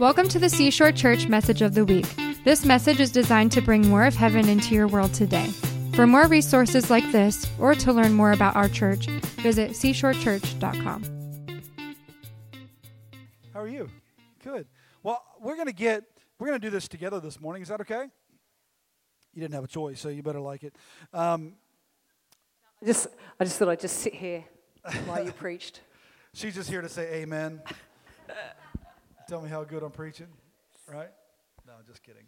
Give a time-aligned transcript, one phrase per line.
[0.00, 2.04] Welcome to the Seashore Church Message of the Week.
[2.42, 5.46] This message is designed to bring more of heaven into your world today.
[5.94, 11.62] For more resources like this, or to learn more about our church, visit seashorechurch.com.
[13.52, 13.88] How are you?
[14.42, 14.66] Good.
[15.04, 16.02] Well, we're going to get,
[16.40, 17.62] we're going to do this together this morning.
[17.62, 18.06] Is that okay?
[19.32, 20.74] You didn't have a choice, so you better like it.
[21.12, 21.54] Um,
[22.82, 23.06] I just,
[23.38, 24.44] I just thought I'd just sit here
[25.06, 25.82] while you preached.
[26.32, 27.62] she's just here to say amen.
[29.26, 30.26] Tell me how good I'm preaching,
[30.86, 31.08] right?
[31.66, 32.24] No, just kidding.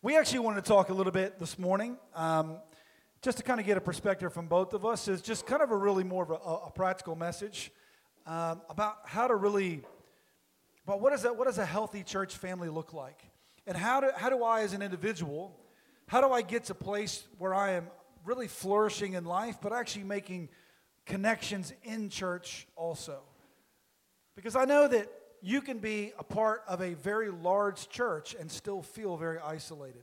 [0.00, 2.56] We actually wanted to talk a little bit this morning, um,
[3.20, 5.08] just to kind of get a perspective from both of us.
[5.08, 7.70] Is just kind of a really more of a, a practical message
[8.26, 9.82] um, about how to really,
[10.86, 13.20] about what, is that, what does a healthy church family look like?
[13.66, 15.54] And how do, how do I, as an individual,
[16.06, 17.88] how do I get to a place where I am
[18.24, 20.48] really flourishing in life, but actually making
[21.04, 23.18] connections in church also?
[24.34, 25.10] Because I know that
[25.46, 30.02] you can be a part of a very large church and still feel very isolated.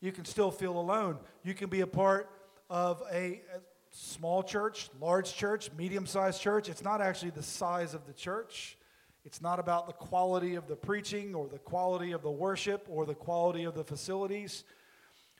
[0.00, 1.18] You can still feel alone.
[1.42, 2.30] You can be a part
[2.70, 6.68] of a, a small church, large church, medium sized church.
[6.68, 8.78] It's not actually the size of the church.
[9.24, 13.04] It's not about the quality of the preaching or the quality of the worship or
[13.04, 14.62] the quality of the facilities.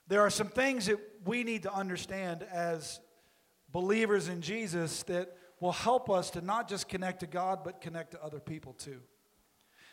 [0.08, 2.98] There are some things that we need to understand as
[3.70, 8.10] believers in Jesus that will help us to not just connect to God, but connect
[8.10, 9.00] to other people too.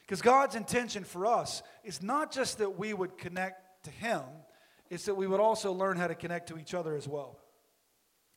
[0.06, 4.22] Because God's intention for us is not just that we would connect to Him,
[4.90, 7.40] it's that we would also learn how to connect to each other as well.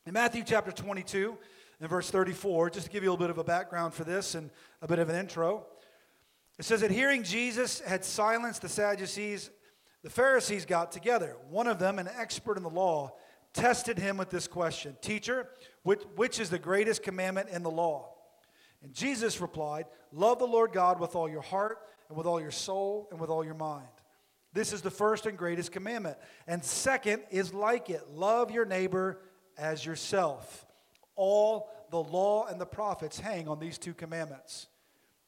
[0.05, 1.37] In Matthew chapter 22
[1.79, 4.33] and verse 34, just to give you a little bit of a background for this
[4.33, 4.49] and
[4.81, 5.65] a bit of an intro,
[6.57, 9.51] it says that hearing Jesus had silenced the Sadducees,
[10.01, 11.37] the Pharisees got together.
[11.49, 13.13] One of them, an expert in the law,
[13.53, 15.49] tested him with this question Teacher,
[15.83, 18.13] which, which is the greatest commandment in the law?
[18.81, 22.51] And Jesus replied, Love the Lord God with all your heart, and with all your
[22.51, 23.87] soul, and with all your mind.
[24.53, 26.17] This is the first and greatest commandment.
[26.47, 29.19] And second is like it love your neighbor
[29.57, 30.65] as yourself.
[31.15, 34.67] All the law and the prophets hang on these two commandments.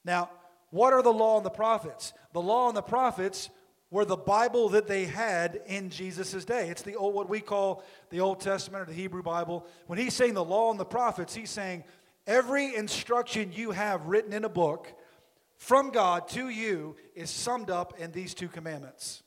[0.03, 0.29] Now,
[0.71, 2.13] what are the law and the prophets?
[2.33, 3.49] The law and the prophets
[3.91, 6.69] were the Bible that they had in Jesus' day.
[6.69, 9.67] It's the old, what we call the Old Testament or the Hebrew Bible.
[9.87, 11.83] When he's saying the law and the prophets, he's saying
[12.31, 14.87] Every instruction you have written in a book
[15.57, 19.21] from God to you is summed up in these two commandments.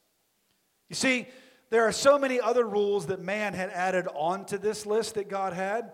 [0.88, 1.26] You see,
[1.68, 5.52] there are so many other rules that man had added onto this list that God
[5.52, 5.92] had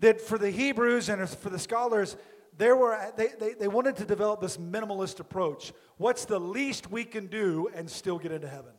[0.00, 2.16] that for the Hebrews and for the scholars,
[2.58, 5.72] there were, they, they, they wanted to develop this minimalist approach.
[5.96, 8.72] What's the least we can do and still get into heaven?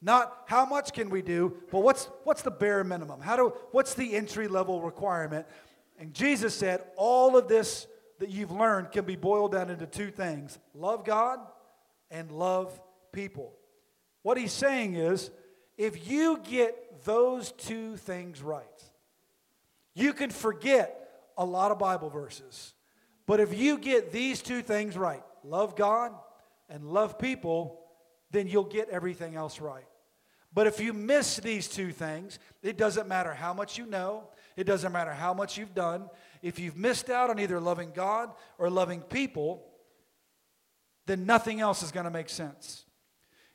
[0.00, 3.20] Not how much can we do, but what's, what's the bare minimum?
[3.20, 5.46] How do, what's the entry level requirement?
[6.02, 7.86] And Jesus said, all of this
[8.18, 11.38] that you've learned can be boiled down into two things love God
[12.10, 12.80] and love
[13.12, 13.52] people.
[14.22, 15.30] What he's saying is,
[15.78, 18.66] if you get those two things right,
[19.94, 21.08] you can forget
[21.38, 22.74] a lot of Bible verses.
[23.24, 26.10] But if you get these two things right, love God
[26.68, 27.80] and love people,
[28.32, 29.86] then you'll get everything else right.
[30.52, 34.24] But if you miss these two things, it doesn't matter how much you know,
[34.56, 36.08] it doesn't matter how much you've done.
[36.42, 39.64] If you've missed out on either loving God or loving people,
[41.06, 42.84] then nothing else is going to make sense.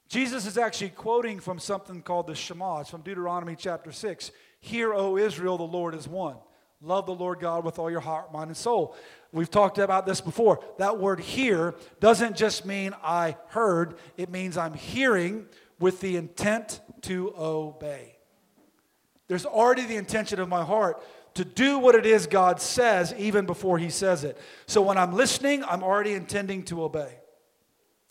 [0.08, 2.80] Jesus is actually quoting from something called the Shema.
[2.80, 4.32] It's from Deuteronomy chapter 6.
[4.60, 6.38] Hear, O Israel, the Lord is one.
[6.82, 8.96] Love the Lord God with all your heart, mind, and soul.
[9.32, 10.64] We've talked about this before.
[10.78, 15.48] That word hear doesn't just mean I heard, it means I'm hearing
[15.80, 18.17] with the intent to obey.
[19.28, 21.04] There's already the intention of my heart
[21.36, 24.38] to do what it is God says even before He says it.
[24.66, 27.20] So when I'm listening, I'm already intending to obey.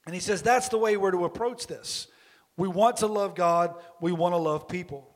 [0.04, 2.06] And He says that's the way we're to approach this.
[2.56, 5.12] We want to love God, we want to love people.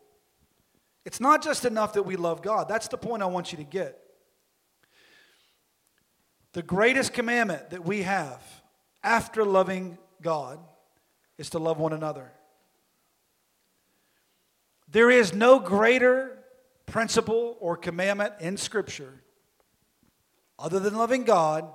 [1.04, 2.68] It's not just enough that we love God.
[2.68, 3.98] That's the point I want you to get.
[6.52, 8.42] The greatest commandment that we have
[9.02, 10.58] after loving God
[11.38, 12.32] is to love one another.
[14.90, 16.38] There is no greater
[16.86, 19.22] principle or commandment in Scripture
[20.58, 21.68] other than loving God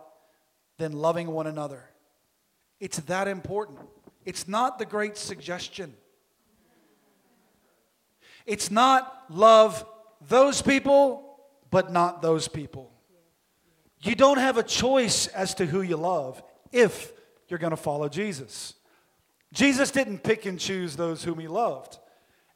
[0.77, 1.83] than loving one another.
[2.79, 3.79] It's that important.
[4.25, 5.93] It's not the great suggestion.
[8.45, 9.85] It's not love
[10.27, 11.39] those people,
[11.71, 12.91] but not those people.
[14.01, 17.13] You don't have a choice as to who you love if
[17.47, 18.73] you're going to follow Jesus.
[19.53, 21.97] Jesus didn't pick and choose those whom he loved.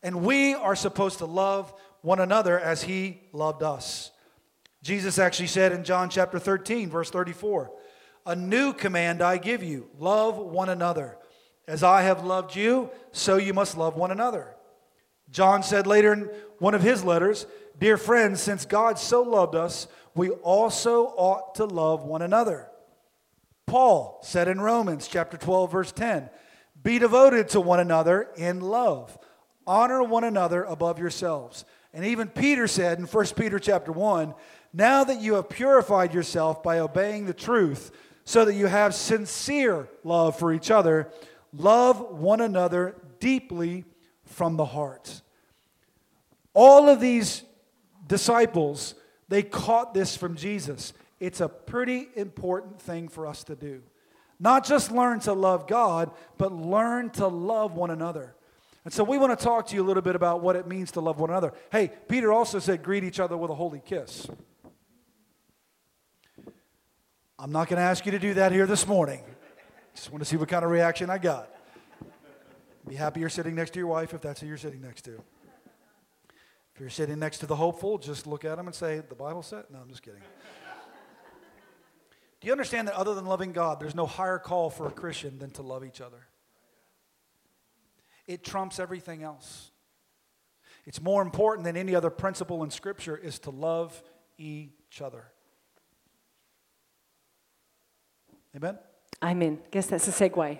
[0.01, 4.12] And we are supposed to love one another as he loved us.
[4.81, 7.72] Jesus actually said in John chapter 13, verse 34,
[8.25, 11.18] A new command I give you love one another.
[11.68, 14.56] As I have loved you, so you must love one another.
[15.30, 17.45] John said later in one of his letters,
[17.78, 22.69] Dear friends, since God so loved us, we also ought to love one another.
[23.68, 26.30] Paul said in Romans chapter 12 verse 10,
[26.81, 29.18] "Be devoted to one another in love.
[29.69, 31.63] Honor one another above yourselves."
[31.94, 34.33] And even Peter said in 1 Peter chapter 1,
[34.74, 37.92] "Now that you have purified yourself by obeying the truth,
[38.25, 41.12] so that you have sincere love for each other,
[41.54, 43.86] love one another deeply
[44.25, 45.21] from the heart."
[46.56, 47.44] All of these
[48.07, 48.95] disciples,
[49.27, 50.94] they caught this from Jesus.
[51.19, 53.83] It's a pretty important thing for us to do.
[54.39, 58.36] Not just learn to love God, but learn to love one another.
[58.86, 60.92] And so we want to talk to you a little bit about what it means
[60.92, 61.54] to love one another.
[61.72, 64.28] Hey, Peter also said, greet each other with a holy kiss.
[67.38, 69.22] I'm not going to ask you to do that here this morning.
[69.96, 71.50] Just want to see what kind of reaction I got.
[72.88, 75.22] Be happy you're sitting next to your wife if that's who you're sitting next to.
[76.74, 79.44] If you're sitting next to the hopeful, just look at them and say, The Bible
[79.44, 79.66] said?
[79.70, 80.22] No, I'm just kidding.
[82.40, 85.40] Do you understand that other than loving God, there's no higher call for a Christian
[85.40, 86.29] than to love each other?
[88.30, 89.72] It trumps everything else.
[90.86, 94.00] It's more important than any other principle in Scripture is to love
[94.38, 95.26] each other.
[98.56, 98.78] Amen?
[99.24, 99.60] Amen.
[99.72, 100.60] Guess that's a segue.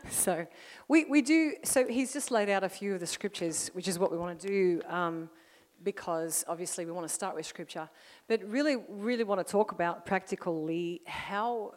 [0.10, 0.46] so
[0.88, 3.98] we, we do, so he's just laid out a few of the scriptures, which is
[3.98, 4.82] what we want to do.
[4.88, 5.30] Um,
[5.82, 7.88] because obviously we want to start with scripture,
[8.26, 11.72] but really, really want to talk about practically how,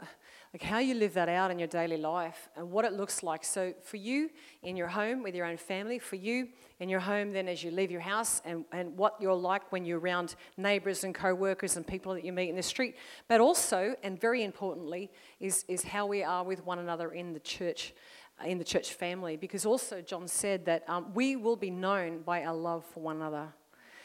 [0.53, 3.45] like how you live that out in your daily life and what it looks like.
[3.45, 4.29] So for you
[4.63, 6.49] in your home with your own family, for you
[6.81, 9.85] in your home then as you leave your house, and, and what you're like when
[9.85, 12.95] you're around neighbours and co-workers and people that you meet in the street,
[13.29, 15.09] but also and very importantly
[15.39, 17.93] is is how we are with one another in the church
[18.45, 22.43] in the church family because also John said that um, we will be known by
[22.43, 23.53] our love for one another.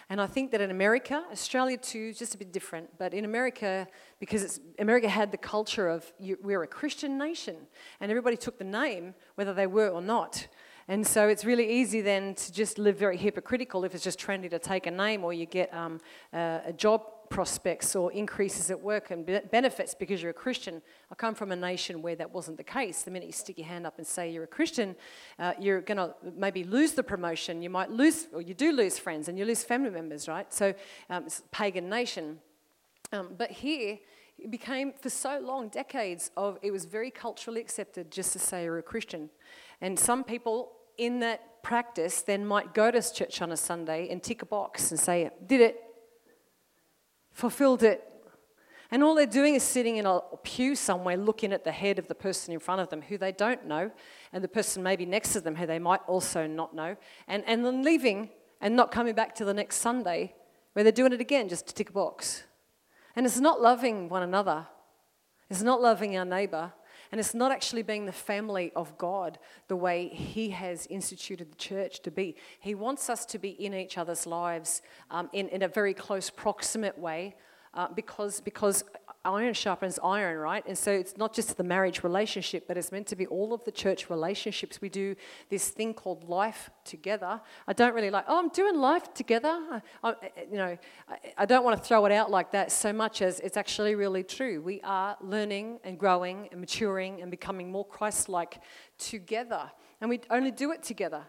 [0.09, 2.97] And I think that in America, Australia too, is just a bit different.
[2.97, 3.89] But in America,
[4.21, 7.57] because America had the culture of you, we're a Christian nation,
[8.01, 10.47] and everybody took the name, whether they were or not.
[10.89, 14.49] And so it's really easy then to just live very hypocritical if it's just trendy
[14.51, 16.01] to take a name or you get um,
[16.33, 20.83] a, a job prospects or increases at work and benefits because you're a Christian.
[21.11, 23.03] I come from a nation where that wasn't the case.
[23.03, 24.97] The minute you stick your hand up and say you're a Christian,
[25.39, 27.63] uh, you're going to maybe lose the promotion.
[27.63, 30.53] You might lose, or you do lose friends and you lose family members, right?
[30.53, 30.75] So
[31.11, 32.39] um, it's a pagan nation.
[33.13, 33.99] Um, but here,
[34.39, 38.65] it became for so long, decades of it was very culturally accepted just to say
[38.65, 39.31] you're a Christian.
[39.81, 44.23] And some people in that practice then might go to church on a Sunday and
[44.23, 45.83] tick a box and say, did it,
[47.37, 48.03] fulfilled it.
[48.91, 52.09] And all they're doing is sitting in a pew somewhere looking at the head of
[52.09, 53.91] the person in front of them who they don't know,
[54.33, 56.97] and the person maybe next to them who they might also not know,
[57.29, 58.31] and, and then leaving
[58.61, 60.35] and not coming back to the next Sunday
[60.73, 62.45] where they're doing it again just to tick a box.
[63.15, 64.67] And it's not loving one another,
[65.51, 66.73] it's not loving our neighbor,
[67.11, 69.39] and it's not actually being the family of God
[69.69, 72.37] the way He has instituted the church to be.
[72.61, 76.31] He wants us to be in each other's lives um, in, in a very close,
[76.31, 77.37] proximate way
[77.75, 78.85] uh, because, because
[79.27, 80.65] iron sharpens iron, right?
[80.67, 83.65] And so it's not just the marriage relationship, but it's meant to be all of
[83.65, 84.81] the church relationships.
[84.81, 85.17] We do
[85.51, 87.41] this thing called life together.
[87.67, 89.83] I don't really like, oh, I'm doing life together.
[90.03, 90.15] I,
[90.51, 90.79] you know,
[91.09, 93.95] I, I don't want to throw it out like that so much as it's actually
[93.95, 94.63] really true.
[94.63, 98.61] We are learning and growing and maturing and becoming more Christ like
[98.99, 99.71] together.
[100.01, 101.25] And we only do it together.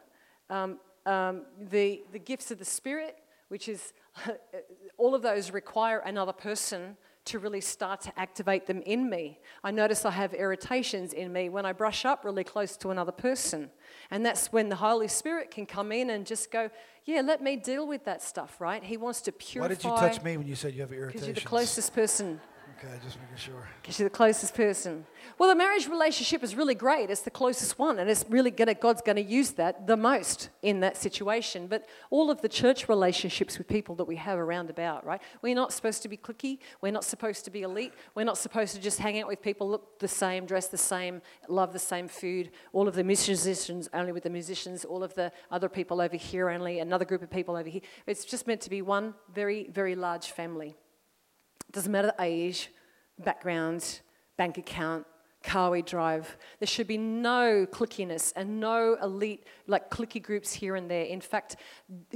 [0.49, 3.93] Um, um, the, the gifts of the Spirit, which is
[4.97, 9.39] all of those require another person to really start to activate them in me.
[9.63, 13.11] I notice I have irritations in me when I brush up really close to another
[13.11, 13.69] person.
[14.11, 16.69] And that's when the Holy Spirit can come in and just go,
[17.05, 18.83] Yeah, let me deal with that stuff, right?
[18.83, 19.69] He wants to purify.
[19.69, 21.13] Why did you touch me when you said you have irritations?
[21.13, 22.39] Because you're the closest person
[22.77, 23.67] Okay, just making sure.
[23.81, 25.03] Because you're the closest person.
[25.39, 27.09] Well, the marriage relationship is really great.
[27.09, 30.49] It's the closest one, and it's really gonna God's going to use that the most
[30.61, 31.65] in that situation.
[31.65, 35.19] But all of the church relationships with people that we have around about, right?
[35.41, 36.59] We're not supposed to be cliquey.
[36.79, 37.93] We're not supposed to be elite.
[38.13, 41.23] We're not supposed to just hang out with people look the same, dress the same,
[41.47, 42.51] love the same food.
[42.73, 44.85] All of the musicians only with the musicians.
[44.85, 47.81] All of the other people over here only another group of people over here.
[48.05, 50.75] It's just meant to be one very, very large family.
[51.71, 52.69] Doesn't matter the age,
[53.19, 54.01] background,
[54.37, 55.05] bank account,
[55.43, 56.37] car we drive.
[56.59, 61.03] There should be no clickiness and no elite, like clicky groups here and there.
[61.03, 61.57] In fact,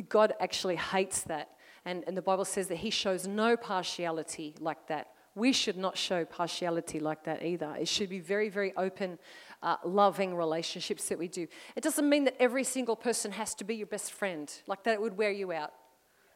[0.09, 1.49] God actually hates that.
[1.85, 5.97] And, and the Bible says that He shows no partiality like that we should not
[5.97, 7.75] show partiality like that either.
[7.79, 9.17] It should be very, very open,
[9.63, 11.47] uh, loving relationships that we do.
[11.75, 14.93] It doesn't mean that every single person has to be your best friend, like that
[14.93, 15.71] it would wear you out,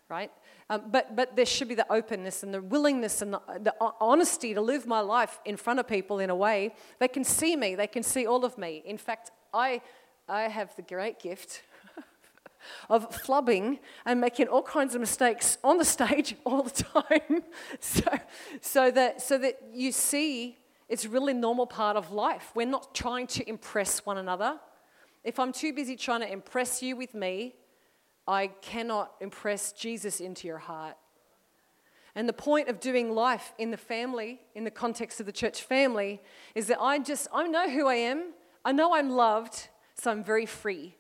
[0.10, 0.32] right?
[0.70, 4.54] Um, but, but there should be the openness and the willingness and the, the honesty
[4.54, 7.76] to live my life in front of people in a way they can see me,
[7.76, 8.84] they can see all of me.
[8.86, 9.82] In fact, I,
[10.28, 11.64] I have the great gift
[12.90, 17.44] of flubbing and making all kinds of mistakes on the stage all the time.
[17.80, 18.20] so,
[18.62, 20.58] so, that, so that you see
[20.88, 22.52] it's really normal part of life.
[22.54, 24.60] We're not trying to impress one another.
[25.24, 27.56] If I'm too busy trying to impress you with me,
[28.28, 30.98] I cannot impress Jesus into your heart.
[32.16, 35.62] And the point of doing life in the family, in the context of the church
[35.64, 36.22] family,
[36.56, 38.34] is that I just, I know who I am.
[38.64, 40.96] I know I'm loved, so I'm very free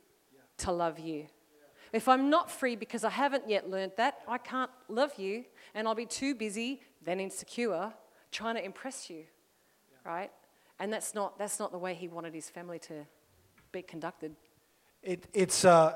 [0.57, 1.27] to love you.
[1.93, 5.87] If I'm not free because I haven't yet learned that, I can't love you, and
[5.87, 7.93] I'll be too busy, then insecure,
[8.31, 9.23] trying to impress you,
[10.03, 10.31] right?
[10.79, 13.05] And that's not, that's not the way he wanted his family to
[13.71, 14.35] be conducted.
[15.01, 15.95] It, it's, uh,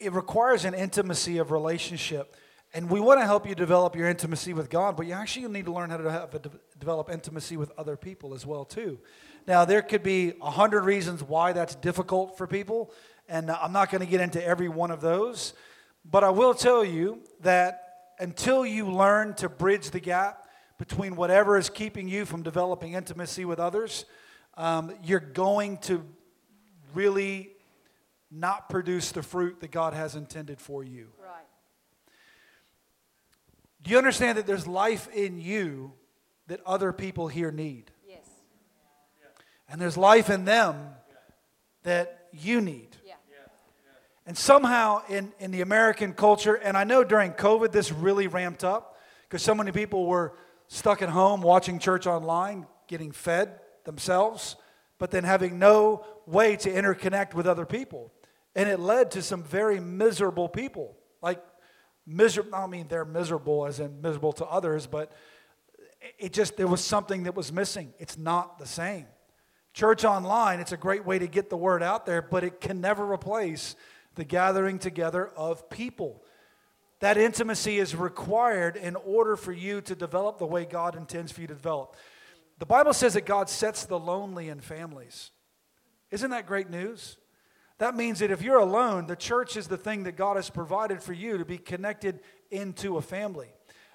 [0.00, 2.36] it requires an intimacy of relationship.
[2.74, 5.64] And we want to help you develop your intimacy with God, but you actually need
[5.64, 8.98] to learn how to have a de- develop intimacy with other people as well too.
[9.46, 12.92] Now, there could be a hundred reasons why that's difficult for people,
[13.26, 15.54] and I'm not going to get into every one of those,
[16.04, 17.84] but I will tell you that
[18.18, 20.46] until you learn to bridge the gap
[20.78, 24.04] between whatever is keeping you from developing intimacy with others,
[24.58, 26.04] um, you're going to
[26.92, 27.52] really
[28.30, 31.08] not produce the fruit that God has intended for you.
[31.22, 31.44] Right.
[33.82, 35.92] Do you understand that there's life in you
[36.48, 37.90] that other people here need?
[38.06, 38.26] Yes.
[39.68, 40.90] And there's life in them
[41.84, 42.96] that you need.
[43.06, 43.14] Yeah.
[44.26, 48.62] And somehow in, in the American culture, and I know during COVID this really ramped
[48.62, 50.34] up because so many people were
[50.66, 54.56] stuck at home watching church online, getting fed themselves,
[54.98, 58.12] but then having no way to interconnect with other people.
[58.54, 60.96] And it led to some very miserable people.
[61.22, 61.42] Like,
[62.06, 65.12] miserable, I mean, they're miserable as in miserable to others, but
[66.18, 67.92] it just, there was something that was missing.
[67.98, 69.06] It's not the same.
[69.74, 72.80] Church online, it's a great way to get the word out there, but it can
[72.80, 73.76] never replace
[74.14, 76.24] the gathering together of people.
[77.00, 81.42] That intimacy is required in order for you to develop the way God intends for
[81.42, 81.94] you to develop.
[82.58, 85.30] The Bible says that God sets the lonely in families.
[86.10, 87.18] Isn't that great news?
[87.78, 91.02] That means that if you're alone, the church is the thing that God has provided
[91.02, 92.20] for you to be connected
[92.50, 93.48] into a family.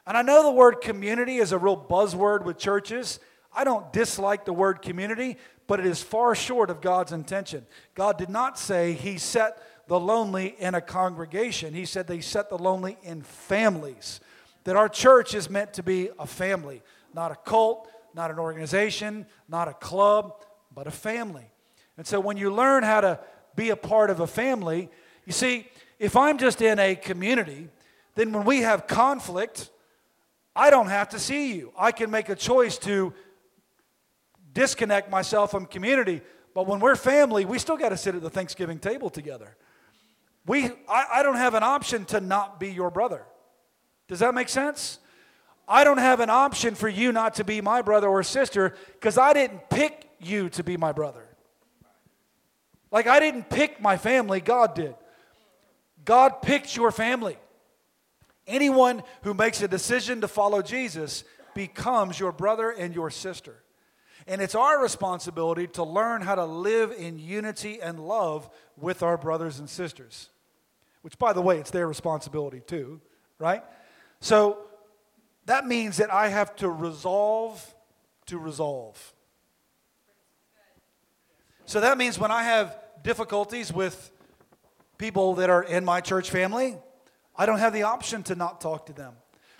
[0.07, 3.19] And I know the word community is a real buzzword with churches.
[3.53, 5.37] I don't dislike the word community,
[5.67, 7.65] but it is far short of God's intention.
[7.93, 12.49] God did not say He set the lonely in a congregation, He said they set
[12.49, 14.21] the lonely in families.
[14.63, 16.81] That our church is meant to be a family,
[17.13, 20.35] not a cult, not an organization, not a club,
[20.73, 21.51] but a family.
[21.97, 23.19] And so when you learn how to
[23.55, 24.89] be a part of a family,
[25.25, 25.67] you see,
[25.99, 27.69] if I'm just in a community,
[28.15, 29.69] then when we have conflict,
[30.55, 31.71] I don't have to see you.
[31.77, 33.13] I can make a choice to
[34.53, 36.21] disconnect myself from community.
[36.53, 39.55] But when we're family, we still got to sit at the Thanksgiving table together.
[40.45, 43.25] We, I, I don't have an option to not be your brother.
[44.07, 44.99] Does that make sense?
[45.67, 49.17] I don't have an option for you not to be my brother or sister because
[49.17, 51.25] I didn't pick you to be my brother.
[52.93, 54.95] Like I didn't pick my family, God did.
[56.05, 57.37] God picked your family.
[58.45, 61.23] Anyone who makes a decision to follow Jesus
[61.55, 63.63] becomes your brother and your sister.
[64.27, 68.47] And it's our responsibility to learn how to live in unity and love
[68.77, 70.29] with our brothers and sisters.
[71.01, 73.01] Which, by the way, it's their responsibility too,
[73.39, 73.63] right?
[74.19, 74.59] So
[75.47, 77.73] that means that I have to resolve
[78.27, 79.13] to resolve.
[81.65, 84.11] So that means when I have difficulties with
[84.97, 86.77] people that are in my church family,
[87.35, 89.13] I don't have the option to not talk to them.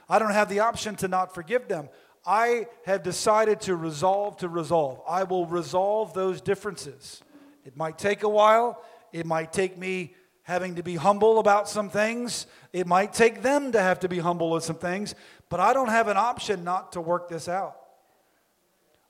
[0.09, 1.89] I don't have the option to not forgive them.
[2.25, 5.01] I have decided to resolve to resolve.
[5.07, 7.21] I will resolve those differences.
[7.65, 8.81] It might take a while.
[9.11, 12.47] It might take me having to be humble about some things.
[12.71, 15.15] It might take them to have to be humble with some things.
[15.49, 17.77] But I don't have an option not to work this out.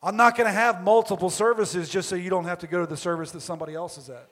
[0.05, 2.85] I'm not going to have multiple services just so you don't have to go to
[2.85, 4.27] the service that somebody else is at.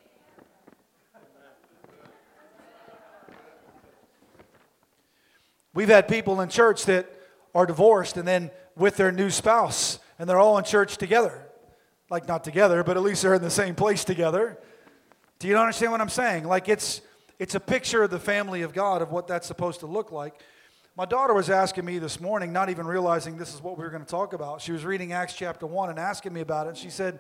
[5.74, 7.10] We've had people in church that
[7.56, 11.48] are divorced and then with their new spouse, and they're all in church together.
[12.10, 14.60] Like, not together, but at least they're in the same place together.
[15.40, 16.44] Do you understand what I'm saying?
[16.44, 17.00] Like, it's,
[17.40, 20.34] it's a picture of the family of God, of what that's supposed to look like.
[20.98, 23.90] My daughter was asking me this morning, not even realizing this is what we were
[23.90, 24.60] going to talk about.
[24.60, 26.76] She was reading Acts chapter 1 and asking me about it.
[26.76, 27.20] She said,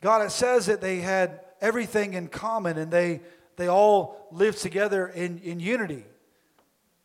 [0.00, 3.20] God, it says that they had everything in common and they,
[3.56, 6.04] they all lived together in, in unity.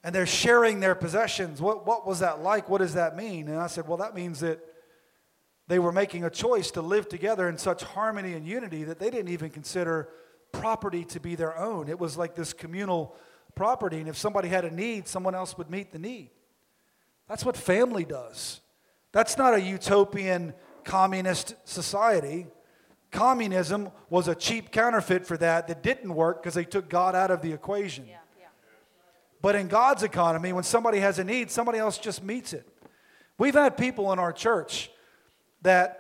[0.06, 1.62] And they're sharing their possessions.
[1.62, 2.70] What, what was that like?
[2.70, 3.50] What does that mean?
[3.50, 4.60] And I said, Well, that means that
[5.68, 9.10] they were making a choice to live together in such harmony and unity that they
[9.10, 10.10] didn't even consider
[10.52, 11.90] property to be their own.
[11.90, 13.16] It was like this communal
[13.55, 14.00] property.
[14.00, 16.29] And if somebody had a need, someone else would meet the need.
[17.27, 18.62] That's what family does.
[19.12, 22.48] That's not a utopian communist society.
[23.12, 27.31] Communism was a cheap counterfeit for that that didn't work because they took God out
[27.31, 28.05] of the equation.
[28.07, 28.48] Yeah, yeah.
[29.41, 32.67] But in God's economy, when somebody has a need, somebody else just meets it.
[33.38, 34.89] We've had people in our church
[35.62, 36.00] that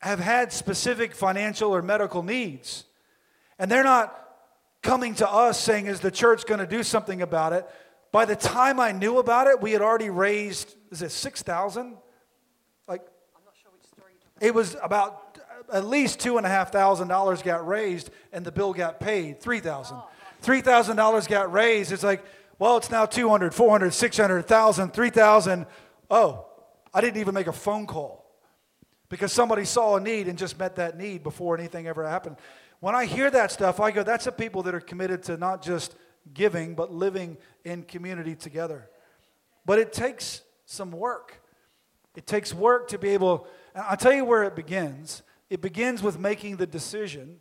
[0.00, 2.84] have had specific financial or medical needs,
[3.58, 4.21] and they're not
[4.82, 7.66] coming to us saying, Is the church going to do something about it?
[8.10, 11.96] By the time I knew about it, we had already raised, is it 6,000?
[12.86, 13.00] Like,
[13.34, 15.32] I'm not sure which story It was about
[15.72, 19.40] at least two and a half thousand dollars got raised and the bill got paid
[19.40, 19.98] three thousand
[20.40, 22.22] three thousand dollars got raised it's like
[22.58, 25.66] well it's now 200 400 600 1000 3000
[26.10, 26.46] oh
[26.92, 28.26] i didn't even make a phone call
[29.08, 32.36] because somebody saw a need and just met that need before anything ever happened
[32.82, 35.62] when i hear that stuff i go that's the people that are committed to not
[35.62, 35.94] just
[36.34, 38.90] giving but living in community together
[39.64, 41.40] but it takes some work
[42.14, 46.02] it takes work to be able and i'll tell you where it begins it begins
[46.02, 47.38] with making the decision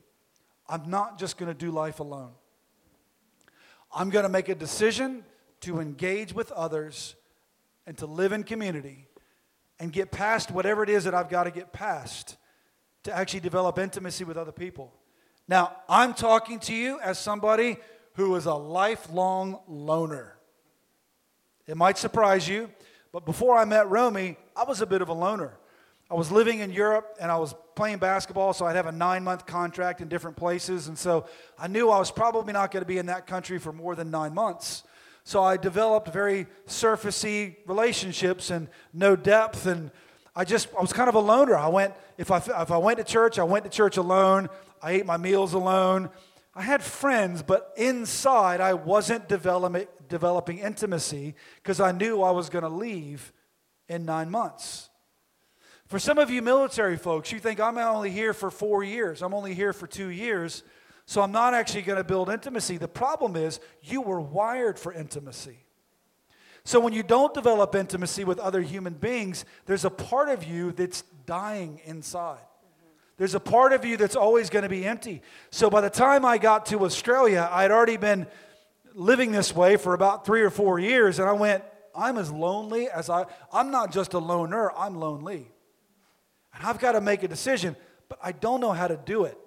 [0.72, 2.32] I'm not just going to do life alone.
[3.94, 5.26] I'm going to make a decision
[5.62, 7.16] to engage with others
[7.86, 9.10] and to live in community
[9.80, 12.38] and get past whatever it is that I've got to get past
[13.04, 14.94] to actually develop intimacy with other people.
[15.48, 17.78] Now, I'm talking to you as somebody
[18.16, 20.36] who is a lifelong loner.
[21.68, 22.70] It might surprise you,
[23.12, 25.58] but before I met Romy, I was a bit of a loner.
[26.10, 29.24] I was living in Europe and I was playing basketball, so I'd have a nine
[29.24, 30.88] month contract in different places.
[30.88, 31.26] And so
[31.58, 34.12] I knew I was probably not going to be in that country for more than
[34.12, 34.84] nine months.
[35.24, 39.66] So I developed very surfacey relationships and no depth.
[39.66, 39.92] And
[40.36, 41.56] I just, I was kind of a loner.
[41.56, 44.50] I went, if I, if I went to church, I went to church alone.
[44.82, 46.10] I ate my meals alone.
[46.54, 52.50] I had friends, but inside I wasn't developing, developing intimacy because I knew I was
[52.50, 53.32] going to leave
[53.88, 54.90] in nine months.
[55.88, 59.34] For some of you military folks, you think I'm only here for four years, I'm
[59.34, 60.64] only here for two years,
[61.06, 62.78] so I'm not actually going to build intimacy.
[62.78, 65.58] The problem is, you were wired for intimacy.
[66.64, 70.72] So when you don't develop intimacy with other human beings, there's a part of you
[70.72, 72.40] that's dying inside.
[73.22, 75.22] There's a part of you that's always going to be empty.
[75.52, 78.26] So by the time I got to Australia, I'd already been
[78.96, 81.64] living this way for about three or four years, and I went,
[81.96, 85.52] I'm as lonely as I, I'm not just a loner, I'm lonely.
[86.56, 87.76] And I've got to make a decision,
[88.10, 89.38] but I don't know how to do it.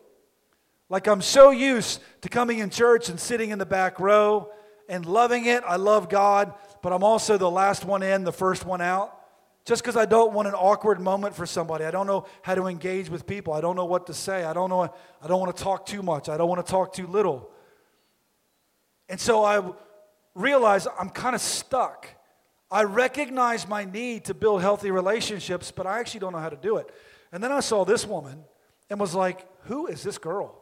[0.88, 4.52] Like I'm so used to coming in church and sitting in the back row
[4.88, 5.64] and loving it.
[5.66, 9.13] I love God, but I'm also the last one in, the first one out.
[9.64, 11.84] Just because I don't want an awkward moment for somebody.
[11.84, 13.54] I don't know how to engage with people.
[13.54, 14.44] I don't know what to say.
[14.44, 16.28] I don't know I don't want to talk too much.
[16.28, 17.50] I don't want to talk too little.
[19.08, 19.62] And so I
[20.34, 22.08] realize I'm kind of stuck.
[22.70, 26.56] I recognize my need to build healthy relationships, but I actually don't know how to
[26.56, 26.90] do it.
[27.32, 28.44] And then I saw this woman
[28.90, 30.60] and was like, who is this girl?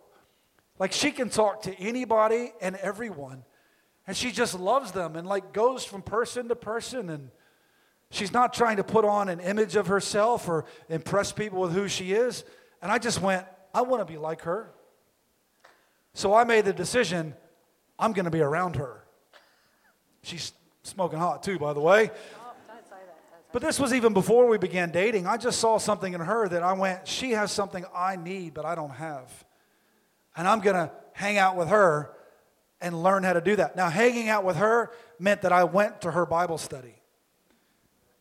[0.79, 3.45] Like she can talk to anybody and everyone.
[4.07, 7.31] And she just loves them and like goes from person to person and
[8.13, 11.89] she's not trying to put on an image of herself or impress people with who
[11.89, 12.45] she is.
[12.81, 13.45] And I just went,
[13.75, 14.71] I want to be like her.
[16.15, 17.35] So I made the decision,
[17.99, 19.05] I'm going to be around her.
[20.23, 22.11] She's Smoking hot, too, by the way.
[23.53, 25.27] But this was even before we began dating.
[25.27, 28.65] I just saw something in her that I went, she has something I need, but
[28.65, 29.31] I don't have.
[30.37, 32.11] And I'm going to hang out with her
[32.81, 33.77] and learn how to do that.
[33.77, 36.95] Now, hanging out with her meant that I went to her Bible study.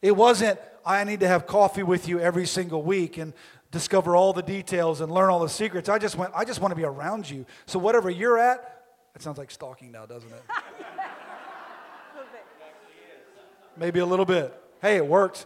[0.02, 3.34] It wasn't, I need to have coffee with you every single week and
[3.70, 5.90] discover all the details and learn all the secrets.
[5.90, 7.46] I just went, I just want to be around you.
[7.66, 8.84] So, whatever you're at,
[9.16, 10.42] it sounds like stalking now, doesn't it?
[13.78, 14.54] Maybe a little bit.
[14.82, 15.46] Hey, it worked.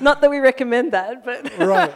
[0.00, 1.94] Not that we recommend that, but right.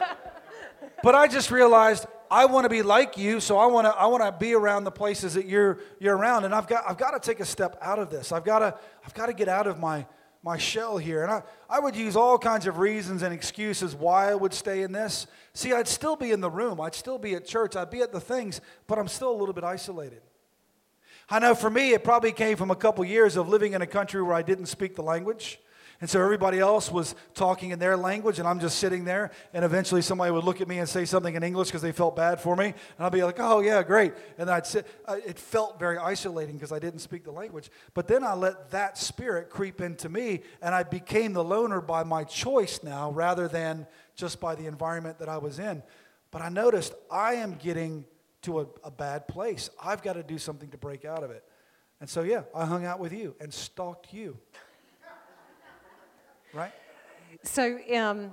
[1.02, 4.06] But I just realized I want to be like you, so I want to I
[4.06, 7.10] want to be around the places that you're you're around, and I've got I've got
[7.10, 8.32] to take a step out of this.
[8.32, 10.06] I've got to I've got to get out of my
[10.42, 14.30] my shell here, and I I would use all kinds of reasons and excuses why
[14.30, 15.26] I would stay in this.
[15.54, 18.12] See, I'd still be in the room, I'd still be at church, I'd be at
[18.12, 20.22] the things, but I'm still a little bit isolated.
[21.30, 23.86] I know for me, it probably came from a couple years of living in a
[23.86, 25.60] country where I didn't speak the language.
[26.00, 29.32] And so everybody else was talking in their language, and I'm just sitting there.
[29.52, 32.14] And eventually, somebody would look at me and say something in English because they felt
[32.14, 32.66] bad for me.
[32.66, 34.14] And I'd be like, oh, yeah, great.
[34.38, 34.86] And I'd sit.
[35.08, 37.68] It felt very isolating because I didn't speak the language.
[37.94, 42.04] But then I let that spirit creep into me, and I became the loner by
[42.04, 45.82] my choice now rather than just by the environment that I was in.
[46.30, 48.04] But I noticed I am getting
[48.42, 49.68] to a, a bad place.
[49.82, 51.42] I've got to do something to break out of it.
[52.00, 54.38] And so, yeah, I hung out with you and stalked you.
[56.58, 56.72] Right?
[57.44, 58.32] So, um,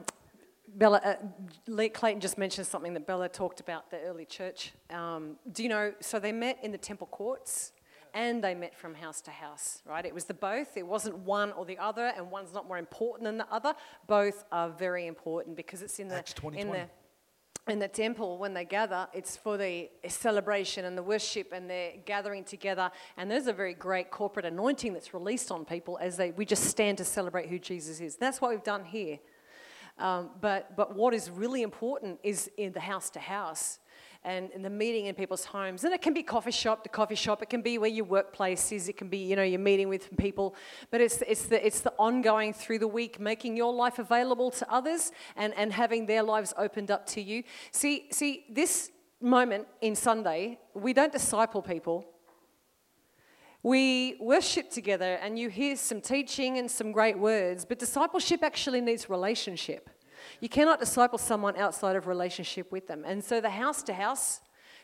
[0.75, 4.73] Bella, uh, Clayton just mentioned something that Bella talked about the early church.
[4.89, 5.93] Um, do you know?
[6.01, 7.71] So they met in the temple courts
[8.15, 10.05] and they met from house to house, right?
[10.05, 10.75] It was the both.
[10.75, 13.75] It wasn't one or the other, and one's not more important than the other.
[14.07, 16.89] Both are very important because it's in the in the
[17.67, 21.93] in the temple when they gather it's for the celebration and the worship and they're
[22.05, 22.91] gathering together.
[23.17, 26.65] And there's a very great corporate anointing that's released on people as they we just
[26.65, 28.17] stand to celebrate who jesus is.
[28.17, 29.19] That's what we've done here.
[29.97, 33.79] Um, but but what is really important is in the house to house
[34.25, 35.83] and, and the meeting in people's homes.
[35.83, 37.41] And it can be coffee shop to coffee shop.
[37.43, 38.89] It can be where your workplace is.
[38.89, 40.55] It can be, you know, you're meeting with people.
[40.89, 44.71] But it's, it's, the, it's the ongoing through the week, making your life available to
[44.71, 47.43] others and, and having their lives opened up to you.
[47.71, 52.05] See, see, this moment in Sunday, we don't disciple people.
[53.63, 58.81] We worship together and you hear some teaching and some great words, but discipleship actually
[58.81, 59.89] needs relationship.
[60.39, 63.03] You cannot disciple someone outside of relationship with them.
[63.05, 64.41] And so the house to house,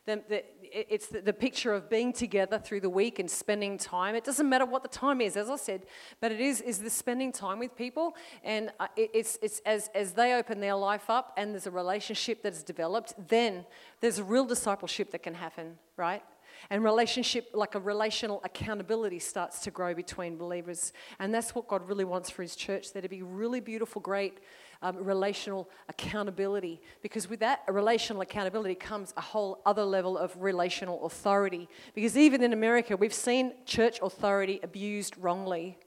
[0.08, 4.16] it's the, the, picture of being together through the week and spending time.
[4.16, 5.86] It doesn't matter what the time is, as I said,
[6.20, 9.90] but it is is the spending time with people, and uh, it, it's it's as
[9.94, 13.64] as they open their life up and there's a relationship that's developed, then
[14.00, 16.24] there's a real discipleship that can happen, right?
[16.70, 21.88] And relationship, like a relational accountability, starts to grow between believers, and that's what God
[21.88, 22.92] really wants for His church.
[22.92, 24.40] There to be really beautiful, great
[24.82, 26.82] um, relational accountability.
[27.02, 31.68] Because with that relational accountability comes a whole other level of relational authority.
[31.94, 35.78] Because even in America, we've seen church authority abused wrongly.